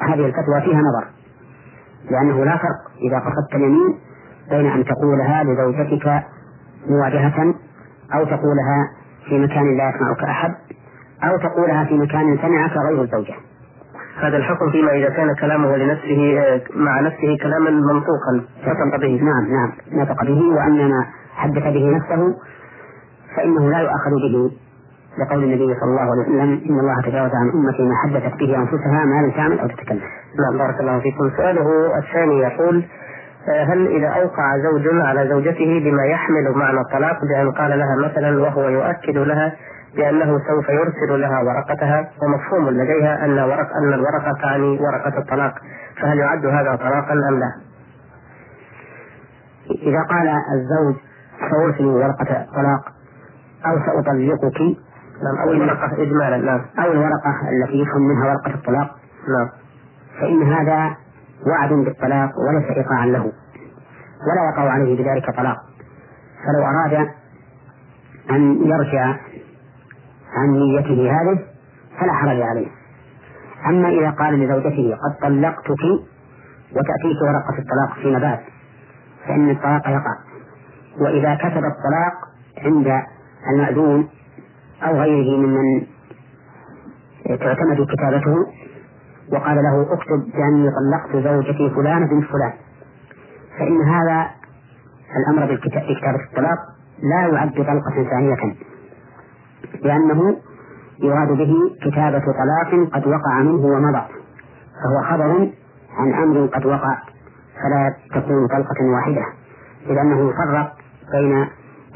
[0.00, 1.06] هذه الفتوى فيها نظر.
[2.10, 3.98] لأنه لا فرق إذا قصدت اليمين
[4.50, 6.22] بين أن تقولها لزوجتك
[6.88, 7.54] مواجهة
[8.14, 8.90] أو تقولها
[9.28, 10.54] في مكان لا يسمعك أحد
[11.24, 13.34] أو تقولها في مكان سمعك غير الزوجة.
[14.20, 16.42] هذا الحكم فيما إذا كان كلامه لنفسه
[16.74, 18.32] مع نفسه كلاما منطوقا.
[18.66, 19.20] نطق به.
[19.22, 19.72] نعم نعم.
[19.92, 22.34] نطق به وأنما حدث به نفسه
[23.36, 24.50] فإنه لا يؤخذ به.
[25.18, 29.04] لقول النبي صلى الله عليه وسلم إن الله تجاوز عن أمتي ما حدثت به أنفسها
[29.04, 30.00] ما لم تعمل أو تتكلم.
[30.40, 31.30] نعم بارك الله فيكم.
[31.36, 32.84] سؤاله الثاني يقول
[33.48, 38.68] هل إذا أوقع زوج على زوجته بما يحمل معنى الطلاق بأن قال لها مثلا وهو
[38.68, 39.52] يؤكد لها
[39.96, 45.54] بأنه سوف يرسل لها ورقتها ومفهوم لديها أن ورق أن الورقة تعني ورقة الطلاق.
[46.02, 47.52] فهل يعد هذا طلاقا أم لا؟
[49.70, 50.94] إذا قال الزوج
[51.50, 52.92] سأرسل ورقة طلاق
[53.66, 54.60] أو سأطلقك
[55.22, 56.60] نعم أو الورقة إجمالا نعم.
[56.78, 58.96] أو الورقة التي يفهم منها ورقة الطلاق
[59.28, 59.48] نعم.
[60.20, 60.96] فإن هذا
[61.46, 65.56] وعد بالطلاق وليس إيقاعا له ولا يقع عليه بذلك طلاق.
[66.46, 67.08] فلو أراد
[68.30, 69.16] أن يرجع
[70.36, 71.38] عن نيته هذه
[72.00, 72.68] فلا حرج عليه.
[73.66, 75.84] أما إذا قال لزوجته قد طلقتك
[76.72, 78.38] وتأتيك ورقة الطلاق فيما بعد
[79.26, 80.16] فإن الطلاق يقع.
[81.00, 82.14] وإذا كتب الطلاق
[82.64, 83.02] عند
[83.52, 84.08] المأذون
[84.82, 85.86] أو غيره ممن
[87.24, 88.34] تعتمد كتابته
[89.32, 92.52] وقال له اكتب بأني طلقت زوجتي فلانة بنت فلان.
[93.58, 94.30] فإن هذا
[95.16, 96.58] الأمر بكتابة الطلاق
[97.02, 98.69] لا يعد طلقة ثانية.
[99.82, 100.36] لأنه
[101.02, 104.02] يراد به كتابة طلاق قد وقع منه ومضى
[104.82, 105.50] فهو خبر
[105.98, 106.98] عن أمر قد وقع
[107.62, 109.24] فلا تكون طلقة واحدة
[109.86, 110.72] لأنه يفرق
[111.12, 111.46] بين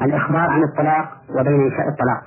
[0.01, 2.21] الإخبار عن الطلاق وبين إنشاء الطلاق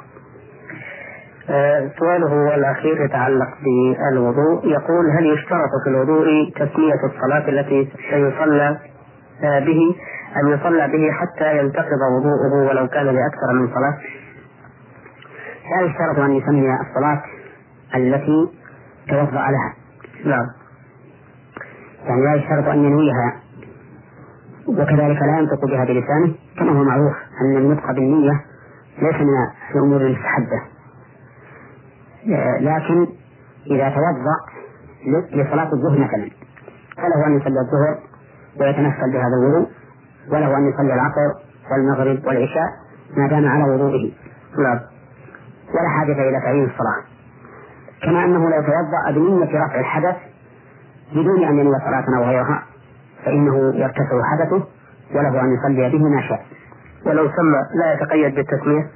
[1.50, 8.78] آه، سؤاله الأخير يتعلق بالوضوء يقول هل يشترط في الوضوء تسمية الصلاة التي سيصلى
[9.44, 9.96] آه، به
[10.36, 13.98] أن يصلى به حتى ينتقض وضوءه ولو كان لأكثر من صلاة؟
[15.70, 17.22] لا يشترط أن يسمي الصلاة
[17.94, 18.52] التي
[19.08, 19.74] توضأ لها.
[20.24, 20.46] نعم.
[22.04, 23.36] يعني لا يشترط أن ينويها
[24.68, 28.44] وكذلك لا ينطق بها بلسانه كما هو معروف أن النطق بالنية
[29.02, 29.28] ليس من
[29.74, 30.62] الأمور المستحبة.
[32.60, 33.06] لكن
[33.66, 34.36] إذا توضأ
[35.32, 36.30] لصلاة الظهر مثلا
[36.96, 37.98] فله أن يصلي الظهر
[38.60, 39.68] ويتنفل بهذا الوضوء
[40.30, 42.68] وله أن يصلي العصر والمغرب والعشاء
[43.16, 44.12] ما دام على وضوئه.
[44.58, 44.80] نعم.
[45.74, 47.02] ولا حاجة إلى تعيين الصلاة.
[48.02, 50.16] كما أنه لو توضأ بنية رفع الحدث
[51.12, 52.62] بدون أن ينوي صلاة أو غيرها
[53.24, 54.62] فإنه يرتفع حدثه
[55.14, 56.46] وله أن يصلي به ما شاء.
[57.06, 58.90] ولو سمى لا يتقيد بالتسمية؟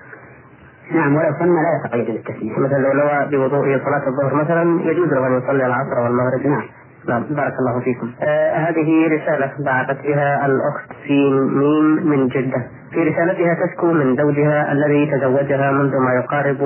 [0.94, 2.58] نعم ولو سمى لا يتقيد بالتسمية.
[2.58, 6.46] مثلا لو نوى بوضوءه صلاة الظهر مثلا يجوز له أن يصلي العصر والمغرب.
[6.46, 6.64] نعم.
[7.08, 7.22] نعم.
[7.30, 8.12] بارك الله فيكم.
[8.22, 12.62] آه هذه رسالة بعثت بها الأخت في ميم من جدة.
[12.92, 16.58] في رسالتها تشكو من زوجها الذي تزوجها منذ ما يقارب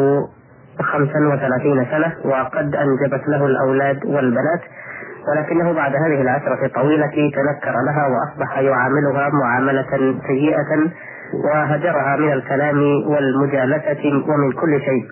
[0.81, 4.61] 35 سنة وقد أنجبت له الأولاد والبنات
[5.29, 10.91] ولكنه بعد هذه العشرة الطويلة تنكر لها وأصبح يعاملها معاملة سيئة
[11.45, 15.05] وهجرها من الكلام والمجالسة ومن كل شيء.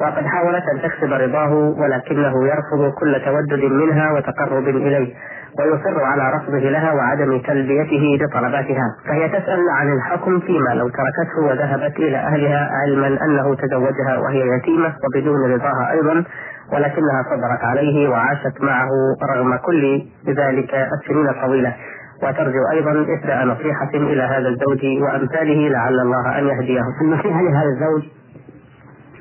[0.00, 5.14] وقد حاولت أن تكسب رضاه ولكنه يرفض كل تودد منها وتقرب إليه
[5.58, 11.96] ويصر على رفضه لها وعدم تلبيته لطلباتها فهي تسأل عن الحكم فيما لو تركته وذهبت
[11.96, 16.24] إلى أهلها علما أنه تزوجها وهي يتيمة وبدون رضاها أيضا
[16.72, 18.88] ولكنها صبرت عليه وعاشت معه
[19.34, 21.74] رغم كل ذلك السنين الطويلة.
[22.22, 26.82] وترجو أيضا إهداء نصيحة إلى هذا الزوج وأمثاله لعل الله أن يهديه.
[27.02, 28.02] النصيحة لهذا الزوج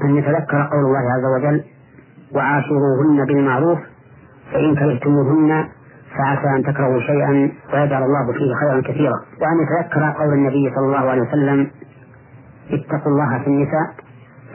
[0.04, 1.64] أن يتذكر قول الله عز وجل
[2.36, 3.80] وعاشروهن بالمعروف
[4.54, 5.68] فإن كرهتموهن
[6.18, 9.16] فعسى أن تكرهوا شيئا ويجعل الله فيه خيرا كثيرا.
[9.42, 11.72] وأن يتذكر قول النبي صلى الله عليه وسلم
[12.72, 13.88] اتقوا الله في النساء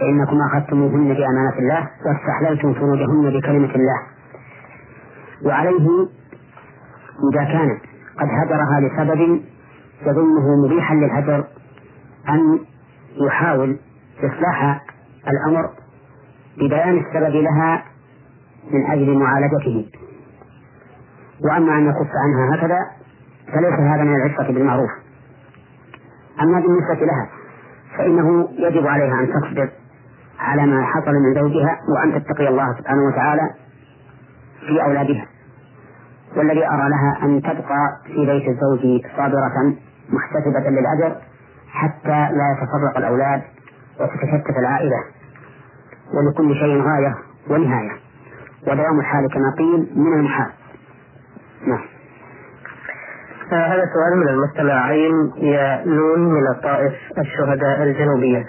[0.00, 3.98] فإنكم أخذتموهن بأمانة الله واستحللتم فروجهن بكلمة الله.
[5.44, 6.09] وعليه
[7.33, 7.78] إذا كان
[8.18, 9.40] قد هجرها لسبب
[10.07, 11.44] يظنه مبيحا للهجر
[12.28, 12.59] أن
[13.26, 13.76] يحاول
[14.18, 14.85] إصلاح
[15.28, 15.70] الأمر
[16.58, 17.84] ببيان السبب لها
[18.70, 19.87] من أجل معالجته.
[21.44, 22.78] وأما أن يكف عنها هكذا
[23.52, 24.90] فليس هذا من العفة بالمعروف.
[26.42, 27.28] أما بالنسبة لها
[27.98, 29.68] فإنه يجب عليها أن تصبر
[30.38, 33.50] على ما حصل من زوجها وأن تتقي الله سبحانه وتعالى
[34.66, 35.26] في أولادها.
[36.37, 39.74] والذي أرى لها أن تبقى في بيت الزوج صابرة
[40.08, 41.16] محتسبة للأجر
[41.68, 43.42] حتى لا يتفرق الأولاد
[44.00, 44.98] وتتشتت العائلة
[46.14, 47.14] ولكل شيء غاية
[47.50, 47.92] ونهاية
[48.66, 50.50] ودوام الحال كما قيل من المحال.
[51.66, 51.85] نعم.
[53.50, 58.44] هذا سؤال من المستمعين يا نون من الطائف الشهداء الجنوبية.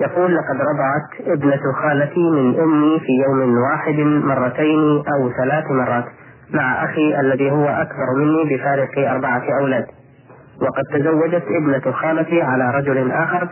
[0.00, 3.94] يقول لقد رضعت ابنة خالتي من أمي في يوم واحد
[4.26, 6.04] مرتين أو ثلاث مرات
[6.54, 9.86] مع أخي الذي هو أكبر مني بفارق أربعة أولاد.
[10.62, 13.48] وقد تزوجت ابنة خالتي على رجل آخر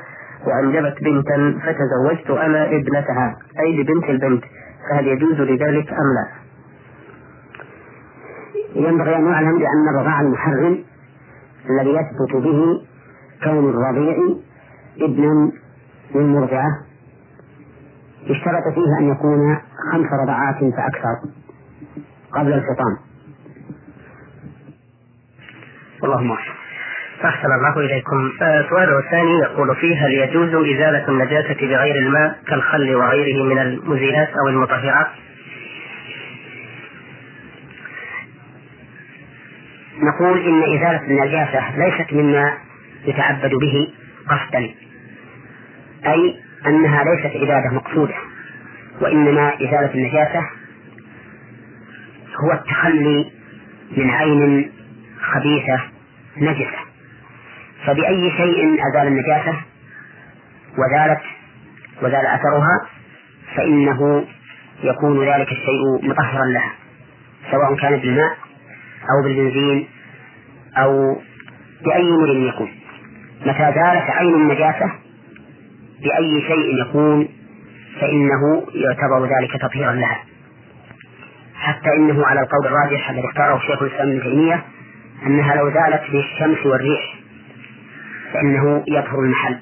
[0.49, 4.45] وأنجبت بنتا فتزوجت أنا ابنتها أي ببنت البنت
[4.91, 6.29] فهل يجوز لذلك أم لا؟
[8.75, 10.85] ينبغي أن نعلم بأن الرضاع المحرم
[11.71, 12.83] الذي يثبت به
[13.45, 14.17] كون الرضيع
[15.01, 15.53] ابنا
[16.15, 16.71] للمرضعة
[18.31, 19.57] اشترط فيه أن يكون
[19.93, 21.17] خمس رضعات فأكثر
[22.33, 22.97] قبل الفطام
[26.05, 26.33] اللهم
[27.25, 28.33] أحسن الله إليكم.
[28.43, 34.29] آه، سؤاله الثاني يقول فيه هل يجوز إزالة النجاسة بغير الماء كالخل وغيره من المزيلات
[34.29, 35.07] أو المطهرات
[40.03, 42.53] نقول إن إزالة النجاسة ليست مما
[43.05, 43.89] يتعبد به
[44.29, 44.71] قصدا
[46.07, 48.15] أي أنها ليست عبادة مقصودة
[49.01, 50.41] وإنما إزالة النجاسة
[52.45, 53.31] هو التخلي
[53.97, 54.73] من عين
[55.21, 55.81] خبيثة
[56.37, 56.88] نجسة.
[57.89, 59.55] فبأي شيء أزال النجاسة؟
[60.79, 61.21] وزالت
[62.03, 62.87] وزال أثرها
[63.57, 64.25] فإنه
[64.83, 66.73] يكون ذلك الشيء مطهرا لها
[67.51, 68.37] سواء كان بالماء
[69.11, 69.89] أو بالبنزين
[70.77, 71.17] أو
[71.85, 72.69] بأي أمر يكون.
[73.41, 74.91] متى زالت عين النجاسة؟
[76.03, 77.29] بأي شيء يكون
[78.01, 80.19] فإنه يعتبر ذلك تطهيرا لها.
[81.55, 84.65] حتى إنه على القول الراجح الذي اختاره شيخ الإسلام ابن تيمية
[85.27, 87.18] أنها لو زالت بالشمس والريح
[88.33, 89.59] فإنه يطهر المحل.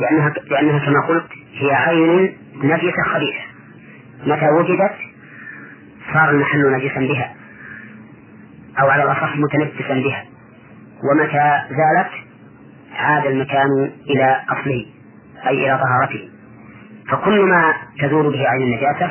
[0.00, 3.40] لأنها لأنها كما قلت هي عين نجسة خبيثة.
[4.26, 4.94] متى وجدت؟
[6.12, 7.34] صار المحل نجسا بها.
[8.80, 10.24] أو على الأصح متنجسا بها.
[11.04, 12.10] ومتى زالت؟
[12.96, 14.86] عاد المكان إلى أصله
[15.46, 16.28] أي إلى طهارته.
[17.08, 19.10] فكل ما تزول به عين النجاسة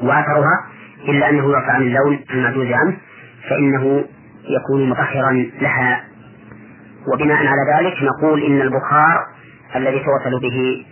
[0.00, 0.66] وأثرها
[1.08, 2.96] إلا أنه يرفع عن اللون المعجوز عنه
[3.48, 4.04] فإنه
[4.48, 6.04] يكون مطهرا لها
[7.12, 9.26] وبناء على ذلك نقول إن البخار
[9.76, 10.86] الذي توصل به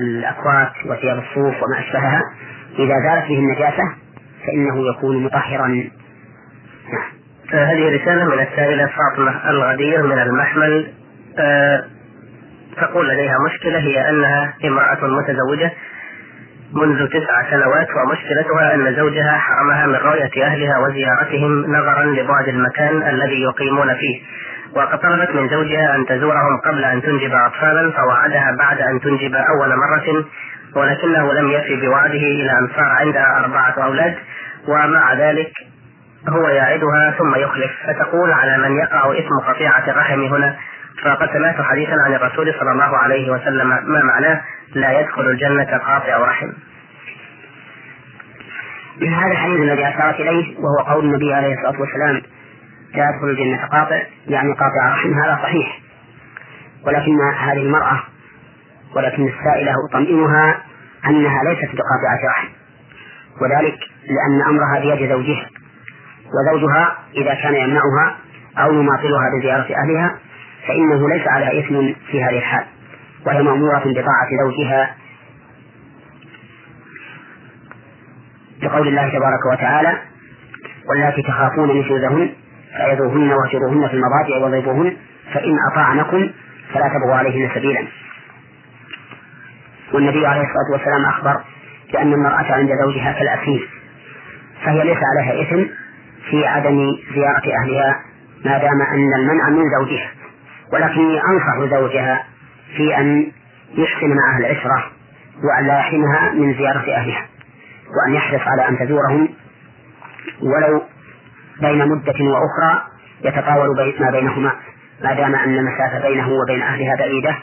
[0.00, 2.22] الأكوات وثياب الصوف وما أشبهها
[2.78, 3.82] إذا زالت به النجاسة
[4.46, 5.68] فإنه يكون مطهرا.
[5.68, 7.10] نعم.
[7.52, 10.92] هذه رسالة من السائلة فاطمة الغدير من المحمل.
[11.38, 11.84] أه
[12.76, 15.72] تقول لديها مشكلة هي أنها امرأة متزوجة
[16.72, 23.42] منذ تسع سنوات ومشكلتها أن زوجها حرمها من رؤية أهلها وزيارتهم نظرا لبعد المكان الذي
[23.42, 24.22] يقيمون فيه.
[24.74, 29.68] وقد طلبت من زوجها أن تزورهم قبل أن تنجب أطفالا فوعدها بعد أن تنجب أول
[29.68, 30.24] مرة
[30.76, 34.14] ولكنه لم يفي بوعده إلى أن صار عندها أربعة أولاد
[34.68, 35.52] ومع ذلك
[36.28, 37.70] هو يعدها ثم يخلف.
[37.86, 40.56] فتقول على من يقع اسم قطيعة الرحم هنا
[41.04, 44.40] فقد سمعت حديثا عن الرسول صلى الله عليه وسلم ما معناه
[44.74, 46.48] لا يدخل الجنة قاطع رحم.
[49.00, 52.22] من هذا الحديث الذي أشارت إليه وهو قول النبي عليه الصلاة والسلام
[52.94, 55.80] لا يدخل الجنة قاطع يعني قاطع رحم هذا صحيح.
[56.86, 58.02] ولكن هذه المرأة
[58.94, 60.62] ولكن السائلة أطمئنها
[61.06, 62.48] أنها ليست بقاطعة رحم.
[63.42, 65.46] وذلك لأن أمرها بيد زوجها.
[66.26, 68.16] وزوجها إذا كان يمنعها
[68.58, 70.18] أو يماطلها بزيارة أهلها
[70.68, 72.64] فإنه ليس على إثم في هذه الحال.
[73.26, 74.94] وهي مأمورة بطاعة زوجها.
[78.62, 79.98] لقول الله تبارك وتعالى
[80.88, 82.30] واللاتي تخافون نشوزهن
[82.78, 84.96] فعظوهن واهجروهن في المضاجع واضربوهن
[85.34, 86.30] فإن أطاعنكم
[86.74, 87.86] فلا تبغوا عليهن سبيلا.
[89.92, 91.40] والنبي عليه الصلاة والسلام أخبر
[91.92, 93.68] بأن المرأة عند زوجها كالأسير
[94.64, 95.62] فهي ليس عليها إثم
[96.30, 98.00] في عدم زيارة أهلها
[98.44, 100.10] ما دام أن المنع من زوجها
[100.72, 102.24] ولكني أنصح زوجها
[102.76, 103.32] في أن
[103.74, 104.90] يحسن معها العشرة
[105.44, 107.26] وأن لا يحرمها من زيارة أهلها
[107.96, 109.28] وأن يحرص على أن تزورهم
[110.42, 110.82] ولو
[111.60, 112.82] بين مدة وأخرى
[113.24, 114.52] يتطاول ما بينهما
[115.04, 117.36] ما دام أن المسافة بينه وبين أهلها بعيدة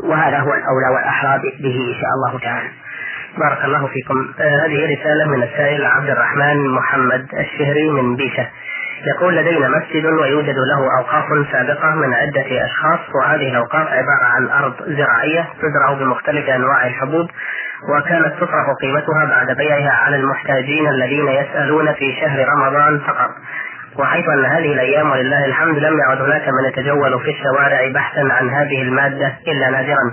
[0.00, 2.68] وهذا هو الأولى والأحرى به إن شاء الله تعالى.
[3.38, 4.28] بارك الله فيكم.
[4.40, 8.48] آه هذه رسالة من السائل عبد الرحمن محمد الشهري من بيشة.
[9.04, 14.74] يقول لدينا مسجد ويوجد له أوقاف سابقة من عدة أشخاص وهذه الأوقاف عبارة عن أرض
[14.86, 17.26] زراعية تزرع بمختلف أنواع الحبوب
[17.88, 23.30] وكانت تطرح قيمتها بعد بيعها على المحتاجين الذين يسألون في شهر رمضان فقط.
[23.98, 28.50] وحيث أن هذه الأيام ولله الحمد لم يعد هناك من يتجول في الشوارع بحثا عن
[28.50, 30.12] هذه المادة إلا نادرا.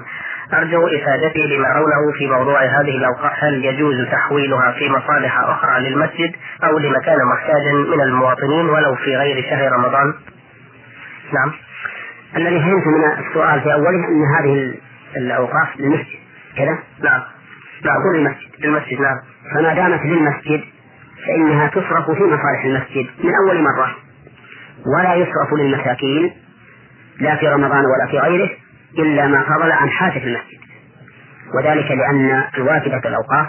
[0.53, 3.31] أرجو إفادتي لما رونه في موضوع هذه الأوقات.
[3.35, 9.43] هل يجوز تحويلها في مصالح أخرى للمسجد أو لمكان محتاج من المواطنين ولو في غير
[9.49, 10.13] شهر رمضان؟
[11.33, 11.51] نعم.
[12.35, 14.73] الذي فهمت من السؤال في أوله أن هذه
[15.17, 16.19] الأوقاف للمسجد.
[16.57, 17.21] كذا؟ نعم.
[17.85, 18.03] نعم.
[18.03, 19.19] كل المسجد للمسجد نعم.
[19.55, 20.63] فما دامت للمسجد
[21.27, 23.95] فإنها تصرف في مصالح المسجد من أول مرة.
[24.85, 26.31] ولا يصرف للمساكين
[27.19, 28.49] لا في رمضان ولا في غيره.
[28.99, 30.59] إلا ما فضل عن حاجة المسجد.
[31.55, 33.47] وذلك لأن الواجبة الأوقاف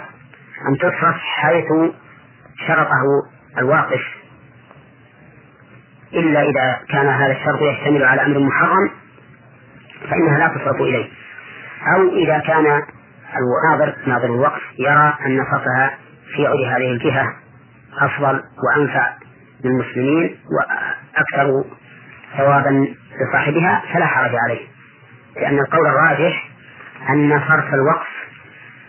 [0.69, 1.65] أن تصرف حيث
[2.67, 3.03] شرطه
[3.57, 4.01] الواقف.
[6.13, 8.91] إلا إذا كان هذا الشرط يشتمل على أمر محرم
[10.09, 11.09] فإنها لا تصرف إليه.
[11.95, 12.83] أو إذا كان
[13.37, 15.97] الناظر ناظر الوقف يرى أن صرفها
[16.35, 17.33] في غير هذه الجهة
[18.01, 19.13] أفضل وأنفع
[19.63, 21.63] للمسلمين وأكثر
[22.37, 22.87] ثوابا
[23.21, 24.74] لصاحبها فلا حرج عليه.
[25.35, 26.49] لأن القول الراجح
[27.09, 28.07] أن صرف الوقف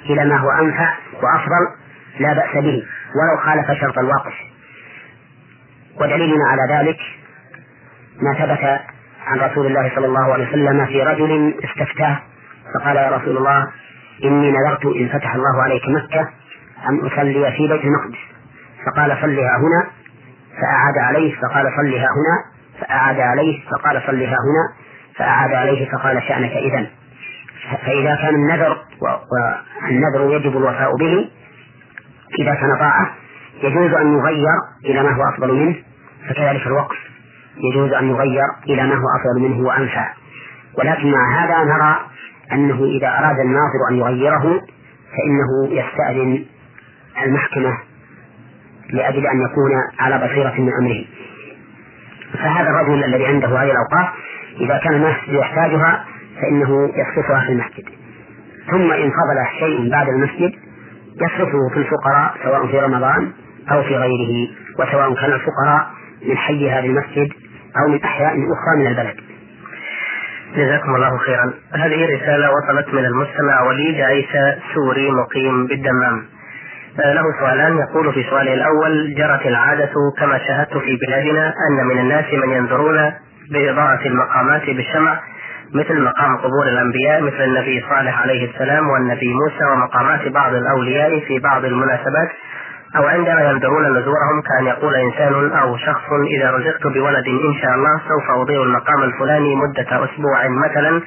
[0.05, 1.69] إلى ما هو أنفع وأفضل
[2.19, 4.35] لا بأس به ولو خالف شرط الوقف
[6.01, 6.99] ودليلنا على ذلك
[8.23, 8.81] ما ثبت
[9.27, 12.19] عن رسول الله صلى الله عليه وسلم في رجل استفتاه
[12.75, 13.67] فقال يا رسول الله
[14.25, 16.29] إني نذرت إن فتح الله عليك مكة
[16.89, 18.19] أن أصلي في بيت المقدس.
[18.87, 19.91] فقال صلها هنا
[20.61, 22.45] فأعاد عليه فقال صلها هنا
[22.81, 24.86] فأعاد عليه فقال صلها هنا.
[25.19, 26.87] فأعاد عليه فقال شأنك إذا
[27.87, 28.77] فإذا كان النذر
[29.83, 31.31] والنذر يجب الوفاء به
[32.39, 33.15] إذا كان طاعة
[33.63, 35.77] يجوز أن يغير إلى ما هو أفضل منه
[36.29, 36.97] فكذلك الوقف
[37.57, 40.13] يجوز أن يغير إلى ما هو أفضل منه وأنفع.
[40.79, 42.01] ولكن مع هذا نرى
[42.53, 44.61] أنه إذا أراد الناظر أن يغيره
[45.13, 46.45] فإنه يستأذن
[47.23, 47.79] المحكمة
[48.91, 51.05] لأجل أن يكون على بصيرة من أمره.
[52.33, 54.09] فهذا الرجل الذي عنده هذه الأوقاف
[54.61, 56.05] إذا كان الناس يحتاجها
[56.41, 57.85] فإنه يصرفها في المسجد.
[58.71, 60.53] ثم إن فضل شيء بعد المسجد
[61.23, 63.33] يصرفه في الفقراء سواء في رمضان
[63.73, 64.49] أو في غيره
[64.79, 65.87] وسواء كان الفقراء
[66.29, 67.29] من حي هذا المسجد
[67.77, 69.17] أو من أحياء أخرى من البلد.
[70.57, 71.53] جزاكم الله خيرا.
[71.73, 76.25] هذه رسالة وصلت من المستمع وليد عيسى سوري مقيم بالدمام.
[76.99, 82.25] له سؤالان يقول في سؤاله الأول جرت العادة كما شاهدت في بلادنا أن من الناس
[82.33, 83.13] من ينظرون
[83.53, 85.21] بإضاءة المقامات بالشمع
[85.75, 91.39] مثل مقام قبور الأنبياء مثل النبي صالح عليه السلام والنبي موسى ومقامات بعض الأولياء في
[91.39, 92.31] بعض المناسبات
[92.97, 96.05] أو عندما ينذرون نذورهم كأن يقول إنسان أو شخص
[96.39, 101.03] إذا رزقت بولد إن شاء الله سوف أضيء المقام الفلاني مدة أسبوع مثلا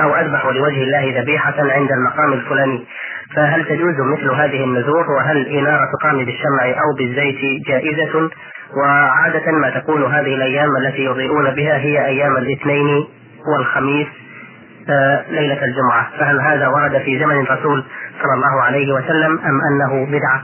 [0.00, 2.86] أو أذبح لوجه الله ذبيحة عند المقام الفلاني.
[3.36, 8.30] فهل تجوز مثل هذه النذور؟ وهل إنارة قام بالشمع أو بالزيت جائزة؟
[8.76, 13.06] وعادة ما تكون هذه الأيام التي يضيئون بها هي أيام الاثنين
[13.46, 14.06] والخميس
[14.88, 16.10] آه، ليلة الجمعة.
[16.18, 17.84] فهل هذا ورد في زمن الرسول
[18.22, 20.42] صلى الله عليه وسلم أم أنه بدعة؟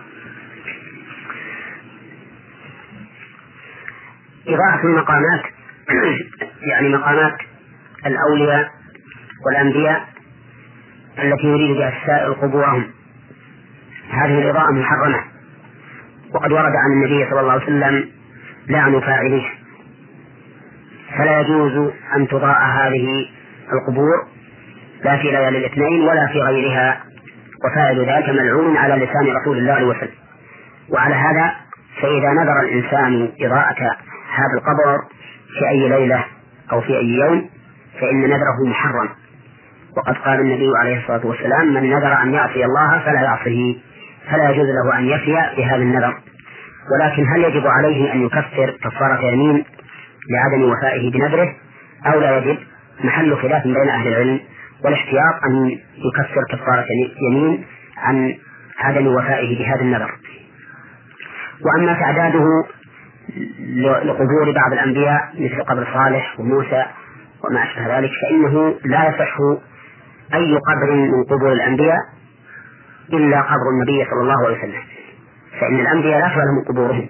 [4.48, 5.42] إضاءة المقامات
[6.70, 7.34] يعني مقامات
[8.06, 8.70] الأولياء
[9.46, 10.08] والأنبياء
[11.18, 12.86] التي يريد بها السائل قبورهم.
[14.10, 15.20] هذه الإضاءة محرمة.
[16.34, 18.15] وقد ورد عن النبي صلى الله عليه وسلم
[18.68, 19.48] لعن فاعليه
[21.18, 23.26] فلا يجوز أن تضاء هذه
[23.72, 24.26] القبور
[25.04, 27.00] لا في ليالي الاثنين ولا في غيرها.
[27.64, 30.14] وفاعل ذلك ملعون على لسان رسول الله عليه وسلم.
[30.88, 31.54] وعلى هذا
[32.02, 33.96] فإذا نذر الإنسان إضاءة
[34.34, 35.02] هذا القبر
[35.58, 36.24] في أي ليلة
[36.72, 37.48] أو في أي يوم
[38.00, 39.08] فإن نذره محرم.
[39.96, 43.76] وقد قال النبي عليه الصلاة والسلام من نذر أن يعصي الله فلا يعصيه
[44.30, 46.18] فلا يجوز له أن يفي بهذا النذر.
[46.92, 49.64] ولكن هل يجب عليه أن يكفر كفارة يمين
[50.30, 51.54] لعدم وفائه بنذره؟
[52.06, 52.58] أو لا يجب؟
[53.04, 54.40] محل خلاف بين أهل العلم
[54.84, 56.86] والاحتياط أن يكفر كفارة
[57.30, 57.64] يمين
[57.96, 58.34] عن
[58.78, 60.10] عدم وفائه بهذا النذر.
[61.60, 62.44] وأما تعداده
[64.04, 66.84] لقبور بعض الأنبياء مثل قبر صالح وموسى
[67.44, 69.36] وما أشبه ذلك فإنه لا يصح
[70.34, 71.98] أي قبر من قبور الأنبياء
[73.12, 74.82] إلا قبر النبي صلى الله عليه وسلم.
[75.60, 77.08] فإن الأنبياء لا من قبورهم.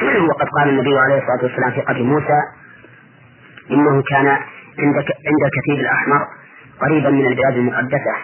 [0.30, 2.40] وقد قال النبي عليه الصلاة والسلام في قبر موسى
[3.70, 4.26] إنه كان
[4.78, 6.26] عند عند الكثيب الأحمر
[6.80, 8.14] قريبا من البلاد المقدسة.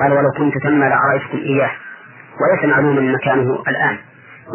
[0.00, 1.70] قال ولو كنت ثم لأرأيتكم إياه
[2.40, 3.96] وليس معلوما مكانه الآن.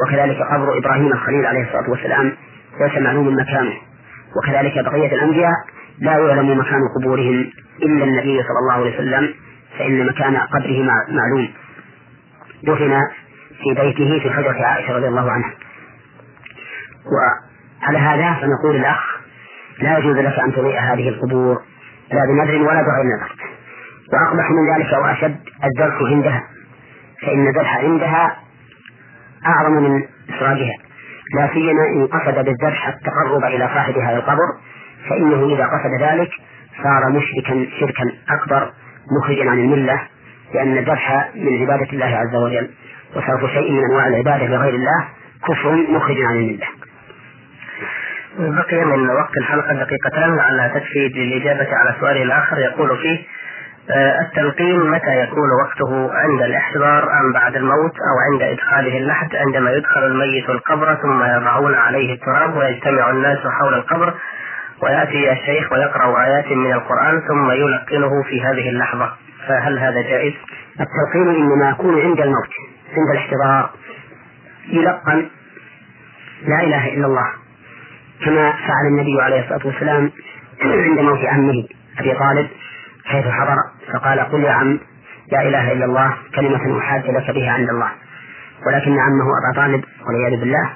[0.03, 2.34] وكذلك قبر إبراهيم الخليل عليه الصلاة والسلام
[2.82, 3.74] ليس معلوم مكانه.
[4.38, 5.53] وكذلك بقية الأنبياء
[5.99, 7.49] لا يعلم مكان قبورهم
[7.84, 9.34] إلا النبي صلى الله عليه وسلم
[9.80, 11.49] فإن مكان قبره معلوم.
[12.64, 13.01] دفن
[13.64, 15.53] في بيته في حجرة عائشة رضي الله عنها.
[17.06, 19.20] وعلى هذا فنقول الأخ
[19.80, 21.62] لا يجوز لك أن تضيء هذه القبور
[22.12, 23.36] لا بنذر ولا بغير نذر.
[24.14, 26.43] وأقبح من ذلك وأشد الذبح عندها
[27.22, 28.38] فإن الذبح عندها
[29.45, 30.78] أعظم من إخراجها.
[31.36, 34.47] لا سيما إن قصد بالذبح التقرب إلى صاحب هذا القبر
[35.10, 36.30] فإنه إذا قصد ذلك
[36.84, 38.72] صار مشركا شركا أكبر
[39.20, 40.01] مخرجا عن الملة
[40.53, 42.70] لأن الذبح من عبادة الله عز وجل.
[43.16, 45.07] وصرف شيء من أنواع العبادة لغير الله
[45.47, 46.68] كفر مخرج عن الملة.
[48.39, 53.20] بقي من وقت الحلقة دقيقتان لعلها تكفي للإجابة على سؤاله الآخر يقول فيه
[53.89, 59.72] آه، التلقين متى يكون وقته عند الاحتضار أم بعد الموت أو عند إدخاله اللحد؟ عندما
[59.72, 64.13] يدخل الميت القبر ثم يضعون عليه التراب ويجتمع الناس حول القبر
[64.84, 69.11] ويأتي الشيخ ويقرأ آيات من القرآن ثم يلقنه في هذه اللحظة.
[69.47, 70.34] فهل هذا جائز؟
[70.80, 72.74] التلقين إنما يكون عند الموت.
[72.93, 73.69] عند الاحتضار
[74.67, 75.29] يلقن
[76.47, 77.27] لا إله إلا الله
[78.25, 80.11] كما فعل النبي عليه الصلاة والسلام
[80.61, 81.63] عند موت عمه
[81.99, 82.47] أبي طالب
[83.05, 83.55] حيث حضر
[83.93, 84.79] فقال قل يا عم
[85.31, 87.91] لا إله إلا الله كلمة أحاج لك بها عند الله
[88.67, 90.69] ولكن عمه أبا طالب والعياذ بالله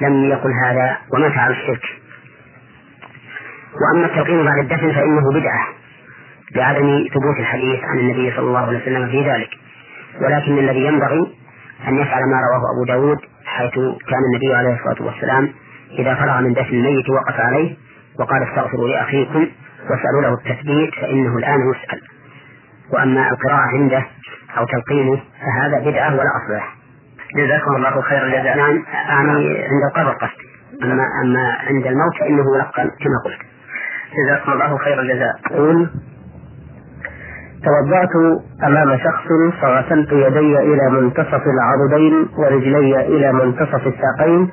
[0.00, 1.82] لم يقل هذا ومات على الشرك.
[3.80, 5.66] وأما التلقين بعد الدفن فإنه بدعة
[6.54, 9.48] لعدم ثبوت الحديث عن النبي صلى الله عليه وسلم في ذلك
[10.20, 11.26] ولكن الذي ينبغي
[11.88, 15.52] أن يفعل ما رواه أبو داود حيث كان النبي عليه الصلاة والسلام
[15.98, 17.76] إذا فرغ من دفن الميت وقف عليه
[18.20, 19.46] وقال استغفروا لأخيكم
[19.90, 22.00] واسألوا له التثبيت فإنه الآن يسأل.
[22.92, 24.06] وأما القراءة عنده
[24.58, 26.64] أو تلقينه فهذا بدعة ولا أصل له.
[27.36, 28.56] جزاكم الله خير الجزاء.
[28.56, 30.48] نعم أعني عند القبر قصدي.
[30.82, 33.40] أما أما عند الموت فإنه يلقن كما قلت.
[34.16, 35.32] جزاكم الله خير الجزاء.
[35.50, 35.90] قول
[37.64, 39.26] توضأت أمام شخص
[39.62, 44.50] فغسلت يدي إلى منتصف العضدين ورجلي إلى منتصف الساقين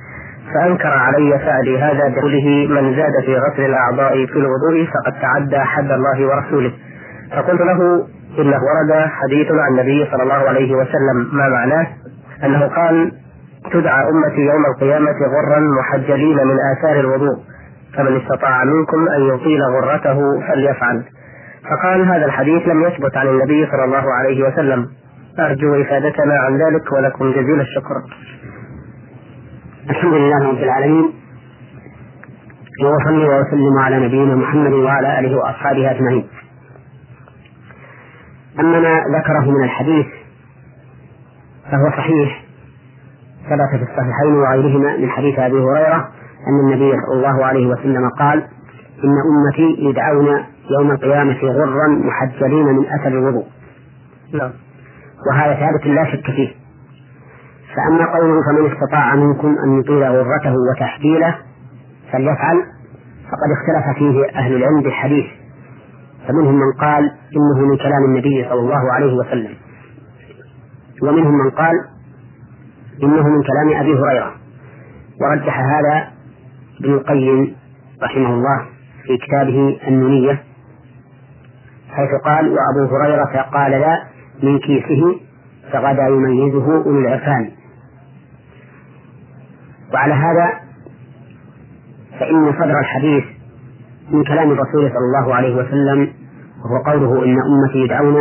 [0.54, 5.92] فأنكر علي فعلي هذا بقوله من زاد في غسل الأعضاء في الوضوء فقد تعدى حد
[5.92, 6.74] الله ورسوله
[7.32, 8.08] فقلت له
[8.40, 11.88] إنه ورد حديث عن النبي صلى الله عليه وسلم ما معناه؟
[12.44, 13.12] أنه قال
[13.72, 17.38] تدعى أمتي يوم القيامة غرا محجلين من آثار الوضوء
[17.98, 21.04] فمن استطاع منكم أن يطيل غرته فليفعل
[21.70, 24.88] فقال هذا الحديث لم يثبت عن النبي صلى الله عليه وسلم.
[25.40, 27.96] أرجو إفادتنا عن ذلك ولكم جزيل الشكر.
[29.90, 31.14] الحمد لله رب العالمين.
[32.84, 36.28] وأصلي وأسلم على نبينا محمد وعلى آله وأصحابه أجمعين.
[38.60, 40.06] أما ما ذكره من الحديث
[41.72, 42.46] فهو صحيح
[43.50, 46.10] ثبت في الصحيحين وغيرهما من حديث أبي هريرة
[46.48, 48.38] أن النبي صلى الله عليه وسلم قال
[49.04, 50.44] إن أمتي يدعون
[50.80, 53.46] يوم القيامة غرا محجلين من أثر الوضوء.
[54.34, 54.52] نعم.
[55.30, 56.50] وهذا ثابت لا شك فيه.
[57.76, 61.36] فأما قوله فمن استطاع منكم أن يطيل غرته وتحجيله
[62.12, 62.58] فليفعل
[63.26, 65.26] فقد اختلف فيه أهل العلم بالحديث.
[66.28, 67.04] فمنهم من قال
[67.36, 69.56] إنه من كلام النبي صلى الله عليه وسلم
[71.02, 71.76] ومنهم من قال
[73.04, 74.34] إنه من كلام أبي هريرة
[75.22, 76.08] ورجح هذا
[76.80, 77.56] ابن القيم
[78.04, 78.66] رحمه الله
[79.04, 80.44] في كتابه النونية
[81.96, 84.04] حيث قال وأبو هريرة قال لا
[84.44, 85.20] من كيسه
[85.72, 87.52] فغدا يميزه أولو العرفان.
[89.94, 90.54] وعلى هذا
[92.20, 93.24] فإن صدر الحديث
[94.12, 96.14] من كلام الرسول صلى الله عليه وسلم
[96.66, 98.16] وهو قوله إن أمتي يدعون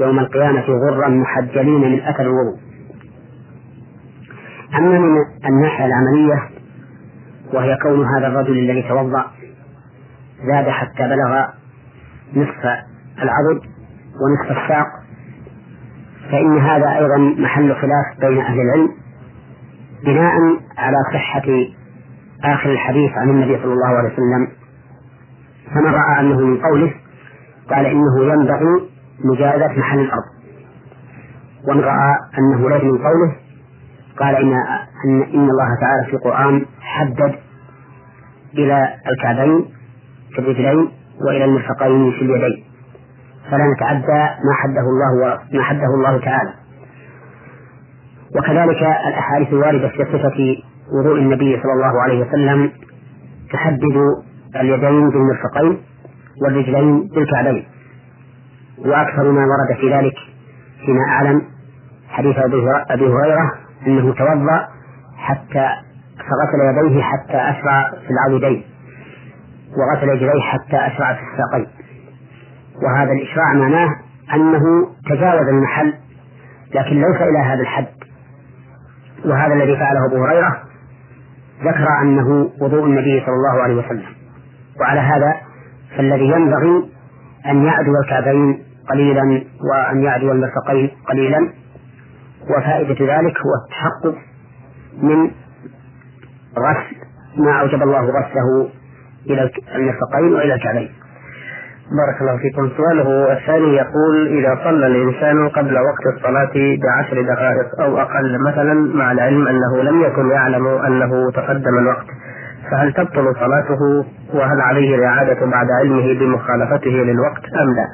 [0.00, 2.58] يوم القيامة غرا محجلين من أثر الوضوء.
[4.78, 5.16] أما من
[5.48, 6.48] الناحية العملية
[7.52, 9.24] وهي كون هذا الرجل الذي توضأ
[10.46, 11.46] زاد حتى بلغ
[12.36, 13.60] نصف العضد
[14.20, 14.86] ونصف الساق.
[16.30, 18.88] فإن هذا أيضا محل خلاف بين أهل العلم
[20.04, 20.34] بناء
[20.78, 21.42] على صحة
[22.44, 24.48] آخر الحديث عن النبي صلى الله عليه وسلم.
[25.74, 26.94] فمن رأى أنه من قوله
[27.70, 28.90] قال إنه ينبغي
[29.24, 30.24] مجازة محل الأرض.
[31.68, 33.36] ومن رأى أنه ليس من قوله
[34.18, 34.52] قال إن
[35.04, 37.34] أن إن الله تعالى في القرآن حدد
[38.54, 39.64] إلى الكعبين
[40.32, 40.88] في الرجلين
[41.26, 42.64] وإلى المرفقين في اليدين.
[43.52, 46.52] فلا نتعدى ما حده الله ما حده الله تعالى.
[48.36, 50.56] وكذلك الأحاديث الواردة في صفة
[50.92, 52.70] وضوء النبي صلى الله عليه وسلم
[53.52, 53.96] تحدد
[54.56, 55.82] اليدين بالمرفقين
[56.42, 57.66] والرجلين بالكعبين.
[58.78, 60.14] وأكثر ما ورد في ذلك
[60.86, 61.42] فيما أعلم
[62.08, 62.38] حديث
[62.90, 63.52] أبي هريرة
[63.86, 64.68] أنه توضأ
[65.16, 65.68] حتى
[66.16, 68.64] فغسل يديه حتى أشرع في العضدين
[69.76, 71.81] وغسل رجليه حتى أشرع في الساقين.
[72.82, 73.88] وهذا الإشراع معناه
[74.34, 74.62] أنه
[75.10, 75.94] تجاوز المحل
[76.74, 77.86] لكن ليس إلى هذا الحد.
[79.24, 80.62] وهذا الذي فعله أبو هريرة
[81.60, 84.08] ذكر أنه وضوء النبي صلى الله عليه وسلم.
[84.80, 85.34] وعلى هذا
[85.96, 86.90] فالذي ينبغي
[87.46, 91.52] أن يعدو الكعبين قليلا وأن يعدو المرفقين قليلا.
[92.42, 94.18] وفائدة ذلك هو التحقق
[95.02, 95.30] من
[96.58, 96.96] غسل
[97.36, 98.68] ما أوجب الله غسله
[99.26, 100.90] إلى المرفقين وإلى الكعبين.
[101.96, 102.70] بارك الله فيكم.
[102.76, 109.12] سؤاله الثاني يقول إذا صلى الإنسان قبل وقت الصلاة بعشر دقائق أو أقل مثلا مع
[109.12, 112.06] العلم أنه لم يكن يعلم أنه تقدم الوقت
[112.70, 117.86] فهل تبطل صلاته؟ وهل عليه الإعادة بعد علمه بمخالفته للوقت أم لا؟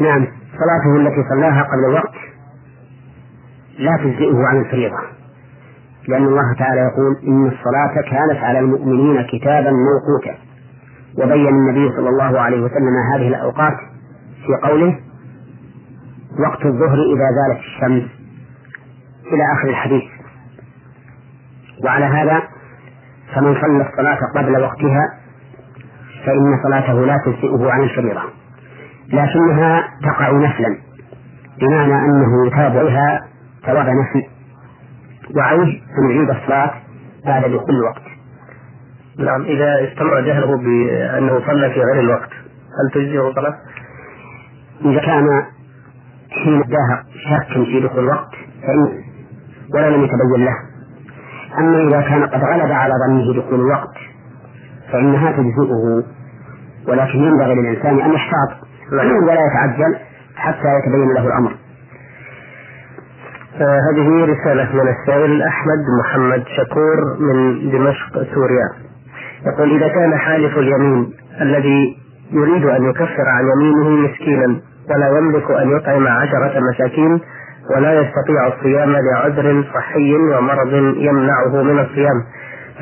[0.00, 0.26] نعم.
[0.52, 2.14] صلاته التي صلاها قبل الوقت
[3.78, 4.98] لا تجزئه عن الفريضة.
[6.08, 10.43] لأن الله تعالى يقول إن الصلاة كانت على المؤمنين كتابا موقوتا.
[11.18, 13.76] وبين النبي صلى الله عليه وسلم هذه الأوقات
[14.46, 14.98] في قوله
[16.48, 18.10] وقت الظهر إذا زالت الشمس
[19.32, 20.02] إلى آخر الحديث.
[21.84, 22.42] وعلى هذا
[23.34, 25.18] فمن صلى الصلاة قبل وقتها
[26.26, 28.22] فإن صلاته لا تجزئه عن الفريضة
[29.08, 30.78] لكنها تقع نفلا
[31.60, 33.20] بمعنى أنه يتابعها
[33.66, 34.26] ثواب نفل
[35.36, 36.70] وعليه أن يعيد الصلاة
[37.26, 38.13] بعد دخول الوقت.
[39.18, 42.30] نعم إذا استمر جهله بأنه صلى في غير الوقت
[42.78, 43.54] هل تجزئه صلاة؟
[44.84, 45.42] إذا كان
[46.30, 49.02] حين اداها شك في دخول الوقت فإن
[49.74, 50.56] ولا لم يتبين له.
[51.58, 53.96] أما إذا كان قد غلب على ظنه دخول الوقت
[54.92, 56.04] فإنها تجزئه.
[56.88, 58.66] ولكن ينبغي للإنسان أن يحتاط
[59.22, 59.96] ولا يتعجل
[60.36, 61.56] حتى يتبين له الأمر.
[63.60, 68.93] آه هذه رسالة من السائل أحمد محمد شكور من دمشق سوريا.
[69.46, 71.96] يقول إذا كان حالف اليمين الذي
[72.32, 77.20] يريد أن يكفر عن يمينه مسكينا ولا يملك أن يطعم عشرة مساكين
[77.76, 82.22] ولا يستطيع الصيام لعذر صحي ومرض يمنعه من الصيام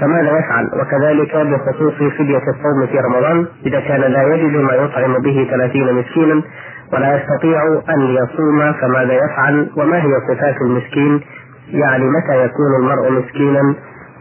[0.00, 5.48] فماذا يفعل؟ وكذلك بخصوص فدية الصوم في رمضان إذا كان لا يجد ما يطعم به
[5.50, 6.42] ثلاثين مسكينا
[6.92, 11.20] ولا يستطيع أن يصوم فماذا يفعل؟ وما هي صفات المسكين؟
[11.68, 13.74] يعني متى يكون المرء مسكينا؟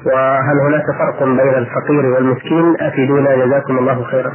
[0.06, 4.34] وهل هناك فرق بين الفقير والمسكين؟ أفيدونا جزاكم الله خيرا.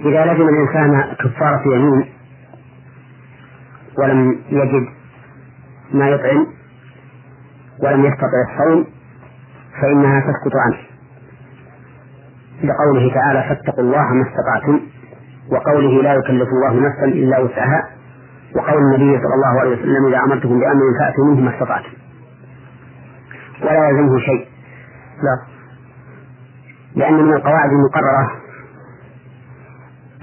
[0.00, 2.06] إذا لزم الإنسان كفارة يمين
[3.98, 4.88] ولم يجد
[5.94, 6.46] ما يطعم
[7.82, 8.86] ولم يستطع الصوم
[9.82, 10.78] فإنها تسقط عنه.
[12.64, 14.80] لقوله تعالى فاتقوا الله ما استطعتم
[15.52, 17.90] وقوله لا يكلف الله نفسا إلا وسعها.
[18.56, 22.01] وقول النبي صلى الله عليه وسلم إذا أمرتكم بأمر فأتوا منه ما استطعتم.
[23.62, 24.48] ولا يلزمه شيء.
[25.22, 25.52] لا
[26.94, 28.32] لأن من القواعد المقررة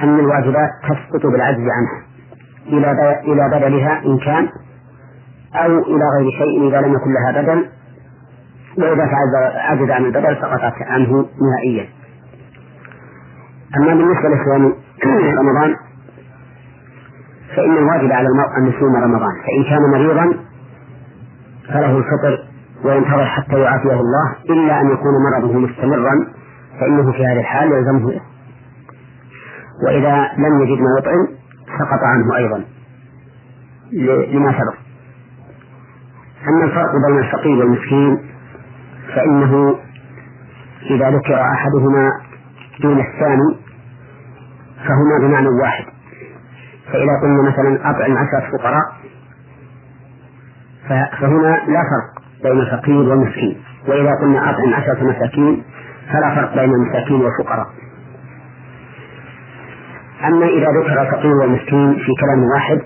[0.03, 2.03] أن الواجبات تسقط بالعجز عنها
[2.67, 4.49] إلى إلى بدلها إن كان
[5.55, 7.69] أو إلى غير شيء إذا لم يكن لها بدل
[8.77, 9.09] وإذا
[9.55, 11.89] عجز عن البدل سقطت عنه نهائيا.
[13.77, 14.73] أما بالنسبة لصيام
[15.39, 15.75] رمضان
[17.55, 20.33] فإن الواجب على المرء أن يصوم رمضان فإن كان مريضا
[21.67, 22.48] فله الفطر
[22.83, 26.27] وينتظر حتى يعافيه الله إلا أن يكون مرضه مستمرا
[26.79, 28.21] فإنه في هذه الحال يلزمه.
[29.85, 31.27] وإذا لم يجد ما يطعم
[31.79, 32.63] سقط عنه أيضا.
[34.33, 34.75] لما سبق.
[36.47, 38.17] أما الفرق بين الفقير والمسكين
[39.15, 39.75] فإنه
[40.89, 42.11] إذا ذكر أحدهما
[42.81, 43.57] دون الثاني
[44.77, 45.85] فهما بمعنى واحد.
[46.85, 48.83] فإذا قلنا مثلا أطعم عشرة فقراء
[51.19, 52.18] فهنا لا فرق.
[52.43, 55.63] بين الفقير والمسكين وإذا قلنا أطعم عشرة مساكين
[56.13, 57.67] فلا فرق بين المساكين والفقراء.
[60.27, 62.81] أما إذا ذكر الفقير والمسكين في كلام واحد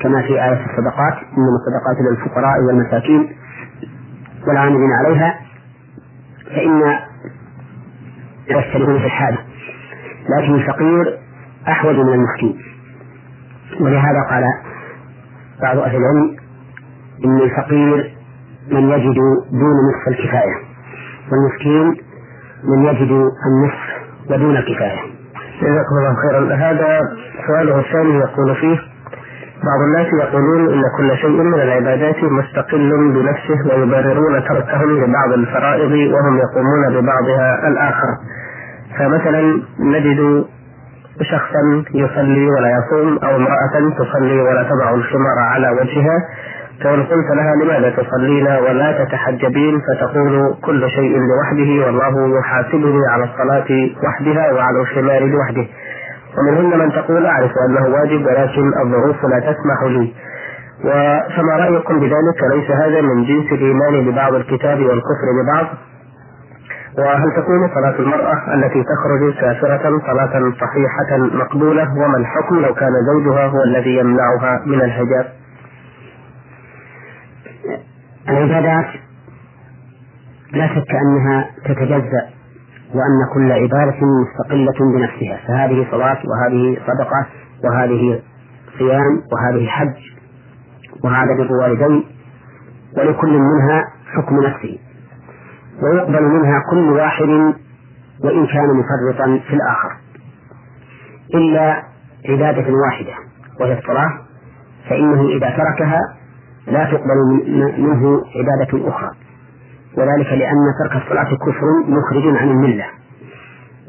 [0.00, 3.36] كما في آية الصدقات إنما الصدقات للفقراء والمساكين
[4.48, 5.40] والعاملين عليها
[6.46, 6.98] فإن
[8.50, 9.38] يختلفون في الحال
[10.38, 11.18] لكن الفقير
[11.68, 12.58] أحوج من المسكين.
[13.80, 14.44] ولهذا قال
[15.62, 16.36] بعض أهل العلم
[17.24, 18.15] إن الفقير
[18.72, 19.14] من يجد
[19.50, 20.54] دون نصف الكفاية
[21.32, 22.04] والمسكين
[22.64, 23.10] من يجد
[23.46, 23.82] النصف
[24.30, 25.00] ودون الكفاية.
[25.62, 26.54] جزاكم الله خيرا.
[26.54, 27.00] هذا
[27.46, 28.78] سؤاله الثاني يقول فيه
[29.64, 36.38] بعض الناس يقولون إن كل شيء من العبادات مستقل بنفسه ويبررون تركهم لبعض الفرائض وهم
[36.38, 38.08] يقومون ببعضها الآخر.
[38.98, 40.44] فمثلا نجد
[41.22, 46.18] شخصا يصلي ولا يصوم أو امرأة تصلي ولا تضع الخمار على وجهها
[46.84, 53.66] فإن قلت لها لماذا تصلين ولا تتحجبين؟ فتقول كل شيء لوحده والله يحاسبني على الصلاة
[54.04, 55.66] وحدها وعلى الخمار لوحده.
[56.38, 60.14] ومنهن من تقول أعرف أنه واجب ولكن الظروف لا تسمح لي.
[61.36, 65.66] فما رأيكم بذلك؟ ليس هذا من جنس الإيمان ببعض الكتاب والكفر ببعض؟
[66.98, 73.46] وهل تكون صلاة المرأة التي تخرج كافرة صلاة صحيحة مقبولة؟ وما الحكم لو كان زوجها
[73.46, 75.26] هو الذي يمنعها من الحجاب؟
[78.28, 78.86] العبادات
[80.52, 82.26] لا شك أنها تتجزأ
[82.94, 87.26] وأن كل عبادة مستقلة بنفسها فهذه صلاة وهذه صدقة
[87.64, 88.22] وهذه
[88.78, 89.94] صيام وهذه حج
[91.04, 92.04] وهذا بر والدين
[92.96, 93.84] ولكل منها
[94.16, 94.78] حكم نفسه
[95.82, 97.28] ويقبل منها كل واحد
[98.24, 99.96] وإن كان مفرطا في الآخر.
[101.34, 101.82] إلا
[102.28, 103.14] عبادة واحدة
[103.60, 104.12] وهي الصلاة
[104.88, 106.00] فإنه إذا تركها
[106.66, 107.18] لا تقبل
[107.78, 109.10] منه عبادة أخرى.
[109.98, 112.84] وذلك لأن ترك الصلاة كفر مخرج عن الملة.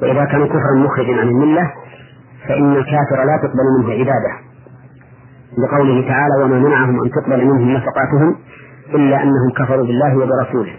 [0.02, 1.72] وإذا كان كفرا مخرجا عن الملة
[2.48, 4.34] فإن الكافر لا تقبل منه عبادة.
[5.58, 8.36] لقوله تعالى وما منعهم أن تقبل منهم نفقاتهم
[8.90, 10.76] إلا أنهم كفروا بالله وبرسوله.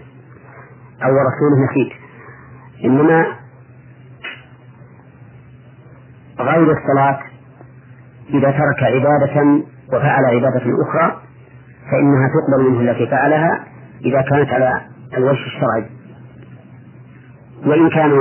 [1.03, 1.93] أو ورسوله نسيت.
[2.85, 3.25] إنما
[6.39, 7.19] غير الصلاة
[8.29, 11.17] إذا ترك عبادة وفعل عبادة أخرى
[11.91, 13.65] فإنها تقبل منه التي فعلها
[14.05, 14.81] إذا كانت على
[15.17, 15.85] الوجه الشرعي.
[17.65, 18.11] وإن كان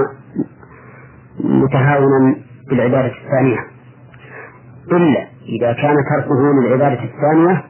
[1.41, 2.37] متهاونا
[2.69, 3.59] بالعبادة الثانية.
[4.93, 7.65] إلا إذا كان تركه للعبادة الثانية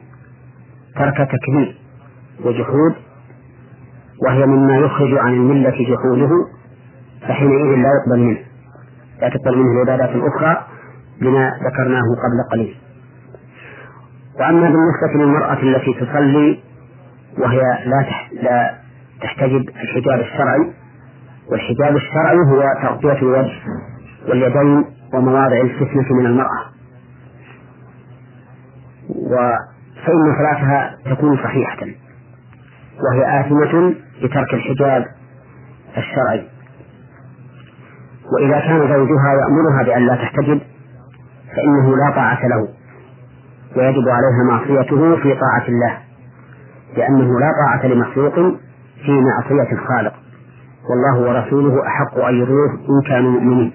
[0.95, 1.75] ترك تكذيب
[2.45, 2.95] وجحود
[4.27, 6.29] وهي مما يخرج عن الملة جحوده
[7.21, 8.39] فحينئذ لا يقبل منه.
[9.21, 10.65] لا تقبل منه العبادات الأخرى
[11.21, 12.75] لما ذكرناه قبل قليل.
[14.39, 16.59] وأما بالنسبة للمرأة التي تصلي
[17.37, 18.05] وهي لا
[18.41, 18.75] لا
[19.21, 20.73] تحتجب الحجاب الشرعي
[21.51, 23.51] والحجاب الشرعي هو تغطية الوجه
[24.27, 26.65] واليدين ومواضع الفتنة من المرأة.
[30.05, 31.77] فإن صلاتها تكون صحيحة
[32.99, 35.05] وهي آثمة بترك الحجاب
[35.97, 36.47] الشرعي.
[38.33, 40.61] وإذا كان زوجها يأمرها بأن لا تحتجب
[41.55, 42.67] فإنه لا طاعة له.
[43.77, 45.97] ويجب عليها معصيته في طاعة الله
[46.97, 48.35] لأنه لا طاعة لمخلوق
[49.05, 50.13] في معصية الخالق.
[50.89, 53.73] والله ورسوله أحق أن يروه إن كانوا مؤمنين.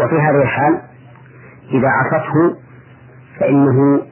[0.00, 0.80] وفي هذه الحال
[1.72, 2.56] إذا عصته
[3.40, 4.02] فإنه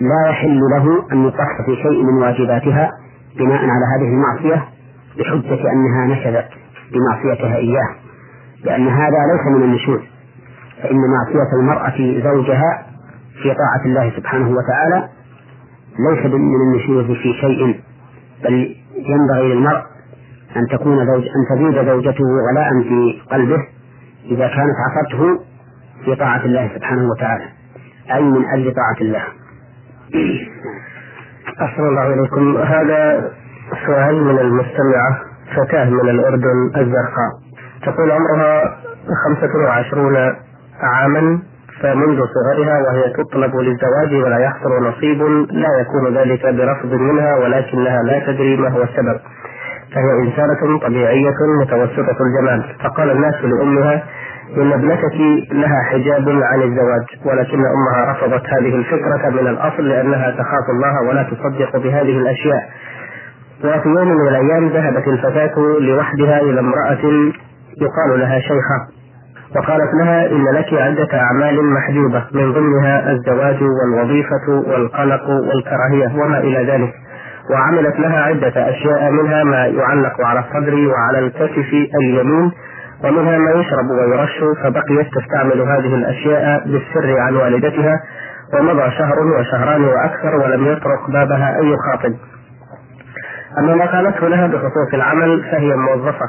[0.00, 2.90] لا يحل له أن يقص في شيء من واجباتها
[3.38, 4.68] بناء على هذه المعصية
[5.18, 6.48] بحجة أنها نشذت
[6.92, 7.88] بمعصيتها إياه.
[8.64, 10.00] لأن هذا ليس من النشوز
[10.82, 12.89] فإن معصية المرأة زوجها
[13.42, 15.08] في طاعة الله سبحانه وتعالى
[16.10, 17.80] ليس من النشوز في شيء
[18.44, 19.82] بل ينبغي للمرء
[20.56, 23.66] أن تكون زوج أن تزيد زوجته غلاء في قلبه
[24.24, 25.40] إذا كانت عصته
[26.04, 27.44] في طاعة الله سبحانه وتعالى.
[28.12, 29.22] أي من أجل طاعة الله.
[31.62, 32.56] أحسن الله إليكم.
[32.56, 33.30] هذا
[33.86, 35.18] سؤال من المستمعة
[35.56, 37.30] فتاة من الأردن الزرقاء.
[37.82, 38.76] تقول عمرها
[39.24, 40.16] خمسة وعشرون
[40.80, 41.42] عاما.
[41.82, 48.18] فمنذ صغرها وهي تطلب للزواج ولا يحصل نصيب لا يكون ذلك برفض منها ولكنها لا
[48.26, 49.20] تدري ما هو السبب.
[49.94, 52.74] فهي إنسانة طبيعية متوسطة الجمال.
[52.84, 54.02] فقال الناس لأمها
[54.56, 55.14] إن ابنتك
[55.52, 61.22] لها حجاب عن الزواج ولكن أمها رفضت هذه الفكرة من الأصل لأنها تخاف الله ولا
[61.22, 62.62] تصدق بهذه الأشياء.
[63.64, 67.04] وفي يوم من الأيام ذهبت الفتاة لوحدها إلى امرأة
[67.80, 68.99] يقال لها شيخة.
[69.56, 76.72] وقالت لها إن لك عدة أعمال محجوبة من ضمنها الزواج والوظيفة والقلق والكراهية وما إلى
[76.72, 76.92] ذلك.
[77.50, 82.52] وعملت لها عدة أشياء منها ما يعلق على الصدر وعلى الكتف اليمين
[83.04, 88.00] ومنها ما يشرب ويرش فبقيت تستعمل هذه الأشياء بالسر عن والدتها
[88.54, 92.14] ومضى شهر وشهران وأكثر ولم يطرق بابها أي خاطب.
[93.58, 96.26] أما ما قالته لها بخصوص العمل فهي موظفة.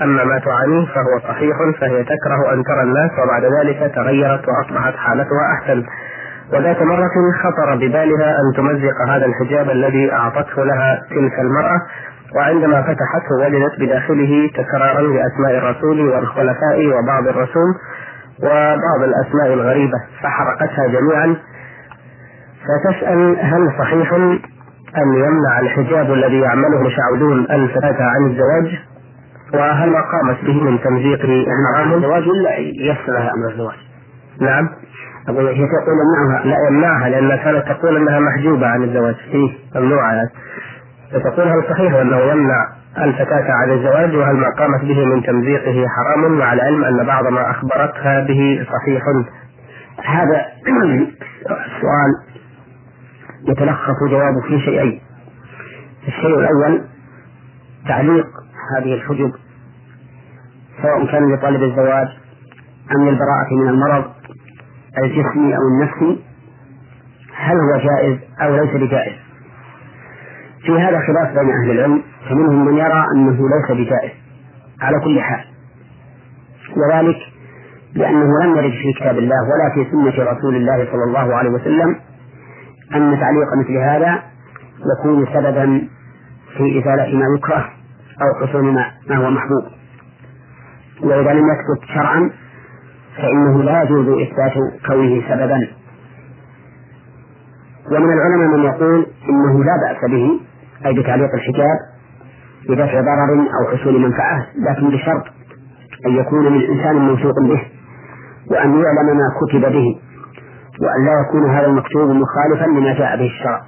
[0.00, 5.52] أما ما تعانيه فهو صحيح فهي تكره أن ترى الناس وبعد ذلك تغيرت وأصبحت حالتها
[5.54, 5.84] أحسن.
[6.52, 7.10] وذات مرة
[7.42, 11.80] خطر ببالها أن تمزق هذا الحجاب الذي أعطته لها تلك المرأة
[12.36, 17.74] وعندما فتحته وجدت بداخله تكرارا لأسماء الرسول والخلفاء وبعض الرسوم
[18.42, 21.36] وبعض الأسماء الغريبة فحرقتها جميعا.
[22.62, 24.12] فتسأل هل صحيح
[24.96, 28.91] أن يمنع الحجاب الذي يعمله مشعوذون الفتاة عن الزواج؟
[29.54, 31.20] وهل ما قامت به من تمزيق
[31.74, 33.76] حرام الزواج ولا يسر لها أمر الزواج؟
[34.40, 34.68] نعم.
[35.28, 39.14] أقول هي تقول يمنعها لا يمنعها لأنها كانت تقول أنها محجوبة عن الزواج.
[39.14, 40.12] فيه ممنوعة.
[40.12, 40.28] يعني
[41.12, 42.66] فتقول هل صحيح أنه يمنع
[42.98, 47.50] الفتاة عن الزواج؟ وهل ما قامت به من تمزيقه حرام؟ مع العلم أن بعض ما
[47.50, 49.02] أخبرتها به صحيح.
[50.04, 50.46] هذا
[51.46, 52.12] السؤال
[53.48, 55.00] يتلخص جوابه في شيئين.
[56.08, 56.84] الشيء الأول
[57.88, 58.26] تعليق
[58.76, 59.32] هذه الحجب
[60.82, 62.08] سواء كان لطالب الزواج
[62.96, 64.04] أم للبراءة من المرض
[64.98, 66.24] الجسمي أو النفسي
[67.34, 69.12] هل هو جائز أو ليس بجائز؟
[70.62, 74.10] في هذا خلاف بين أهل العلم فمنهم من يرى أنه ليس بجائز
[74.80, 75.44] على كل حال.
[76.76, 77.16] وذلك
[77.94, 81.96] لأنه لم يرد في كتاب الله ولا في سنة رسول الله صلى الله عليه وسلم
[82.94, 84.22] أن تعليق مثل هذا
[84.98, 85.88] يكون سببا
[86.56, 87.70] في إزالة ما يكره
[88.22, 89.81] أو حصول ما, هو محبوب.
[91.02, 92.30] وإذا لم يثبت شرعا
[93.16, 94.52] فإنه لا يجوز إثبات
[94.86, 95.68] كونه سببا.
[97.90, 100.40] ومن العلماء من يقول إنه لا بأس به
[100.86, 101.78] أي بتعليق الحجاب
[102.68, 105.24] بدفع ضرر أو حصول منفعة لكن بشرط
[106.06, 107.62] أن يكون من إنسان موثوق به
[108.50, 109.98] وأن يعلم ما كتب به
[110.82, 113.60] وأن لا يكون هذا المكتوب مخالفا لما جاء به الشرع.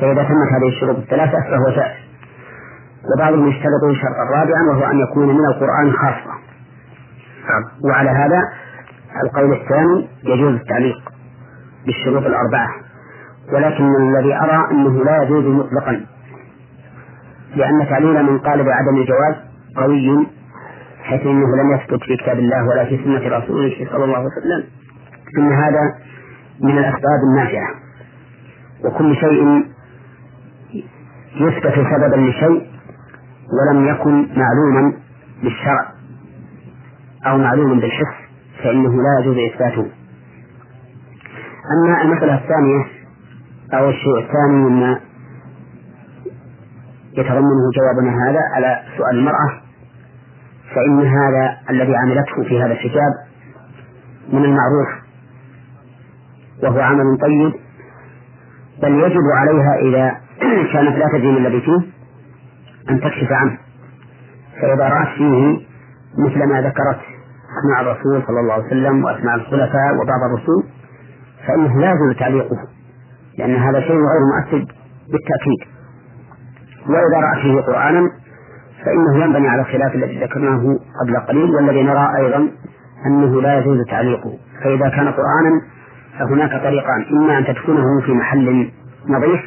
[0.00, 2.07] فإذا تمت هذه الشروط الثلاثة فهو جائز.
[3.14, 6.32] وبعضهم يشترط شرطا رابعا وهو أن يكون من القرآن خاصة.
[7.48, 7.90] نعم.
[7.90, 8.42] وعلى هذا
[9.24, 11.12] القول الثاني يجوز التعليق
[11.86, 12.68] بالشروط الأربعة.
[13.52, 16.00] ولكن الذي أرى أنه لا يجوز مطلقا
[17.56, 19.34] لأن تعليل من قال بعدم الجواز
[19.76, 20.26] قوي
[21.02, 24.64] حيث أنه لم يثبت في كتاب الله ولا في سنة رسوله صلى الله عليه وسلم.
[25.38, 25.80] أن هذا
[26.60, 27.70] من الأسباب النافعة.
[28.84, 29.64] وكل شيء
[31.36, 32.77] يثبت سببا لشيء
[33.52, 34.92] ولم يكن معلوما
[35.42, 35.92] بالشرع
[37.26, 38.14] أو معلوما بالحس
[38.62, 39.86] فإنه لا يجوز إثباته.
[41.72, 42.84] أما المسألة الثانية
[43.74, 45.00] أو الشيء الثاني مما
[47.12, 49.60] يتضمنه جوابنا هذا على سؤال المرأة
[50.74, 53.12] فإن هذا الذي عملته في هذا الحجاب
[54.32, 54.88] من المعروف
[56.62, 57.52] وهو عمل طيب
[58.82, 60.16] بل يجب عليها إذا
[60.72, 61.97] كانت لا تدري ما الذي فيه
[62.90, 63.58] أن تكشف عنه.
[64.62, 65.56] فإذا رأت فيه
[66.26, 67.00] مثل ما ذكرت
[67.58, 70.64] أسماء الرسول صلى الله عليه وسلم وأسماء الخلفاء وبعض الرسول
[71.46, 72.56] فإنه لا يجوز تعليقه
[73.38, 74.66] لأن هذا شيء غير مؤكد
[75.12, 75.60] بالتأكيد.
[76.86, 78.10] وإذا رأت فيه قرآنا
[78.84, 82.48] فإنه ينبني على الخلاف الذي ذكرناه قبل قليل والذي نرى أيضا
[83.06, 84.38] أنه لا يجوز تعليقه.
[84.64, 85.60] فإذا كان قرآنا
[86.18, 88.70] فهناك طريقان إما أن تدفنه في محل
[89.08, 89.40] نظيف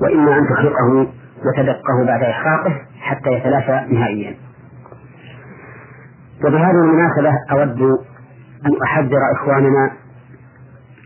[0.00, 1.06] وإما أن تخرقه
[1.46, 4.36] وتدقه بعد إحراقه حتى يتلافى نهائيا.
[6.44, 7.82] وبهذه المناسبة أود
[8.66, 9.90] أن أحذر إخواننا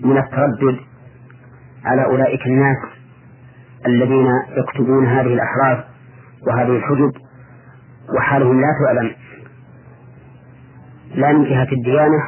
[0.05, 0.78] من التردد
[1.85, 2.76] على أولئك الناس
[3.87, 4.26] الذين
[4.57, 5.85] يكتبون هذه الأحراف
[6.47, 7.12] وهذه الحجب
[8.16, 9.11] وحالهم لا تعلم
[11.14, 12.22] لا من جهة الديانة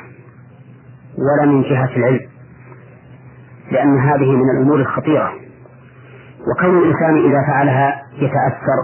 [1.18, 2.20] ولا من جهة العلم
[3.72, 5.32] لأن هذه من الأمور الخطيرة.
[6.50, 8.78] وكون الإنسان إذا فعلها يتأثر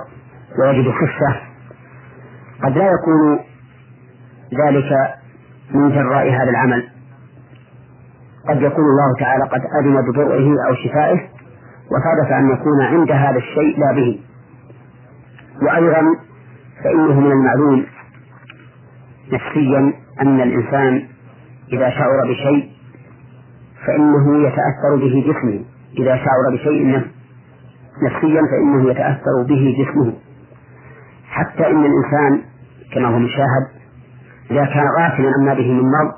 [0.59, 1.41] ويجد خفة
[2.63, 3.39] قد لا يكون
[4.65, 4.91] ذلك
[5.75, 6.89] من جراء هذا العمل.
[8.49, 11.21] قد يكون الله تعالى قد أذن ببرئه أو شفائه
[11.91, 14.21] وصادف أن يكون عند هذا الشيء لا به.
[15.63, 16.03] وأيضا
[16.85, 17.87] فإنه من المعلوم
[19.33, 19.93] نفسيا
[20.23, 21.09] أن الإنسان
[21.73, 22.71] إذا شعر بشيء
[23.87, 25.65] فإنه يتأثر به جسمه.
[25.99, 27.03] إذا شعر بشيء
[28.03, 30.13] نفسيا فإنه يتأثر به جسمه.
[31.31, 32.43] حتى إن الإنسان
[32.95, 33.67] كما هو مشاهد
[34.51, 36.15] إذا كان غافلا عما به من مرض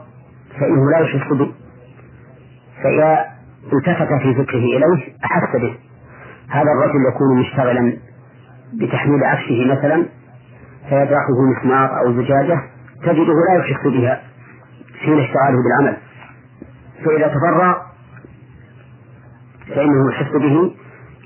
[0.61, 1.53] فإنه لا يحس به.
[2.83, 3.25] فإذا
[3.73, 5.75] التفت في فكره إليه أحس به.
[6.49, 7.97] هذا الرجل يكون مشتغلا
[8.81, 10.07] بتحميل عفشه مثلا
[10.89, 12.61] فيدرحه مسمار أو زجاجة
[13.03, 14.23] تجده لا يحس بها
[15.05, 15.97] حين اشتغاله بالعمل.
[17.05, 17.75] فإذا تفرغ
[19.69, 20.75] فإنه يحس به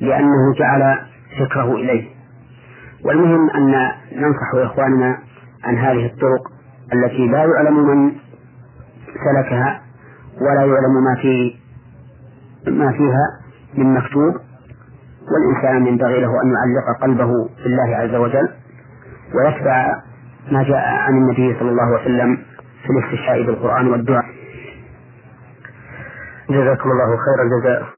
[0.00, 0.98] لأنه جعل
[1.38, 2.08] فكره إليه.
[3.04, 5.18] والمهم أن ننصح إخواننا
[5.64, 6.42] عن هذه الطرق
[6.92, 8.12] التي لا يعلم من
[9.24, 9.80] سلكها
[10.40, 11.54] ولا يعلم ما في
[12.70, 13.26] ما فيها
[13.74, 14.34] من مكتوب
[15.32, 17.30] والإنسان ينبغي له أن يعلق قلبه
[17.64, 18.48] بالله عز وجل
[19.34, 20.02] ويتبع
[20.52, 22.36] ما جاء عن النبي صلى الله عليه وسلم
[22.82, 24.24] في الاستشهاء بالقرآن والدعاء.
[26.50, 27.95] جزاكم الله خير الجزاء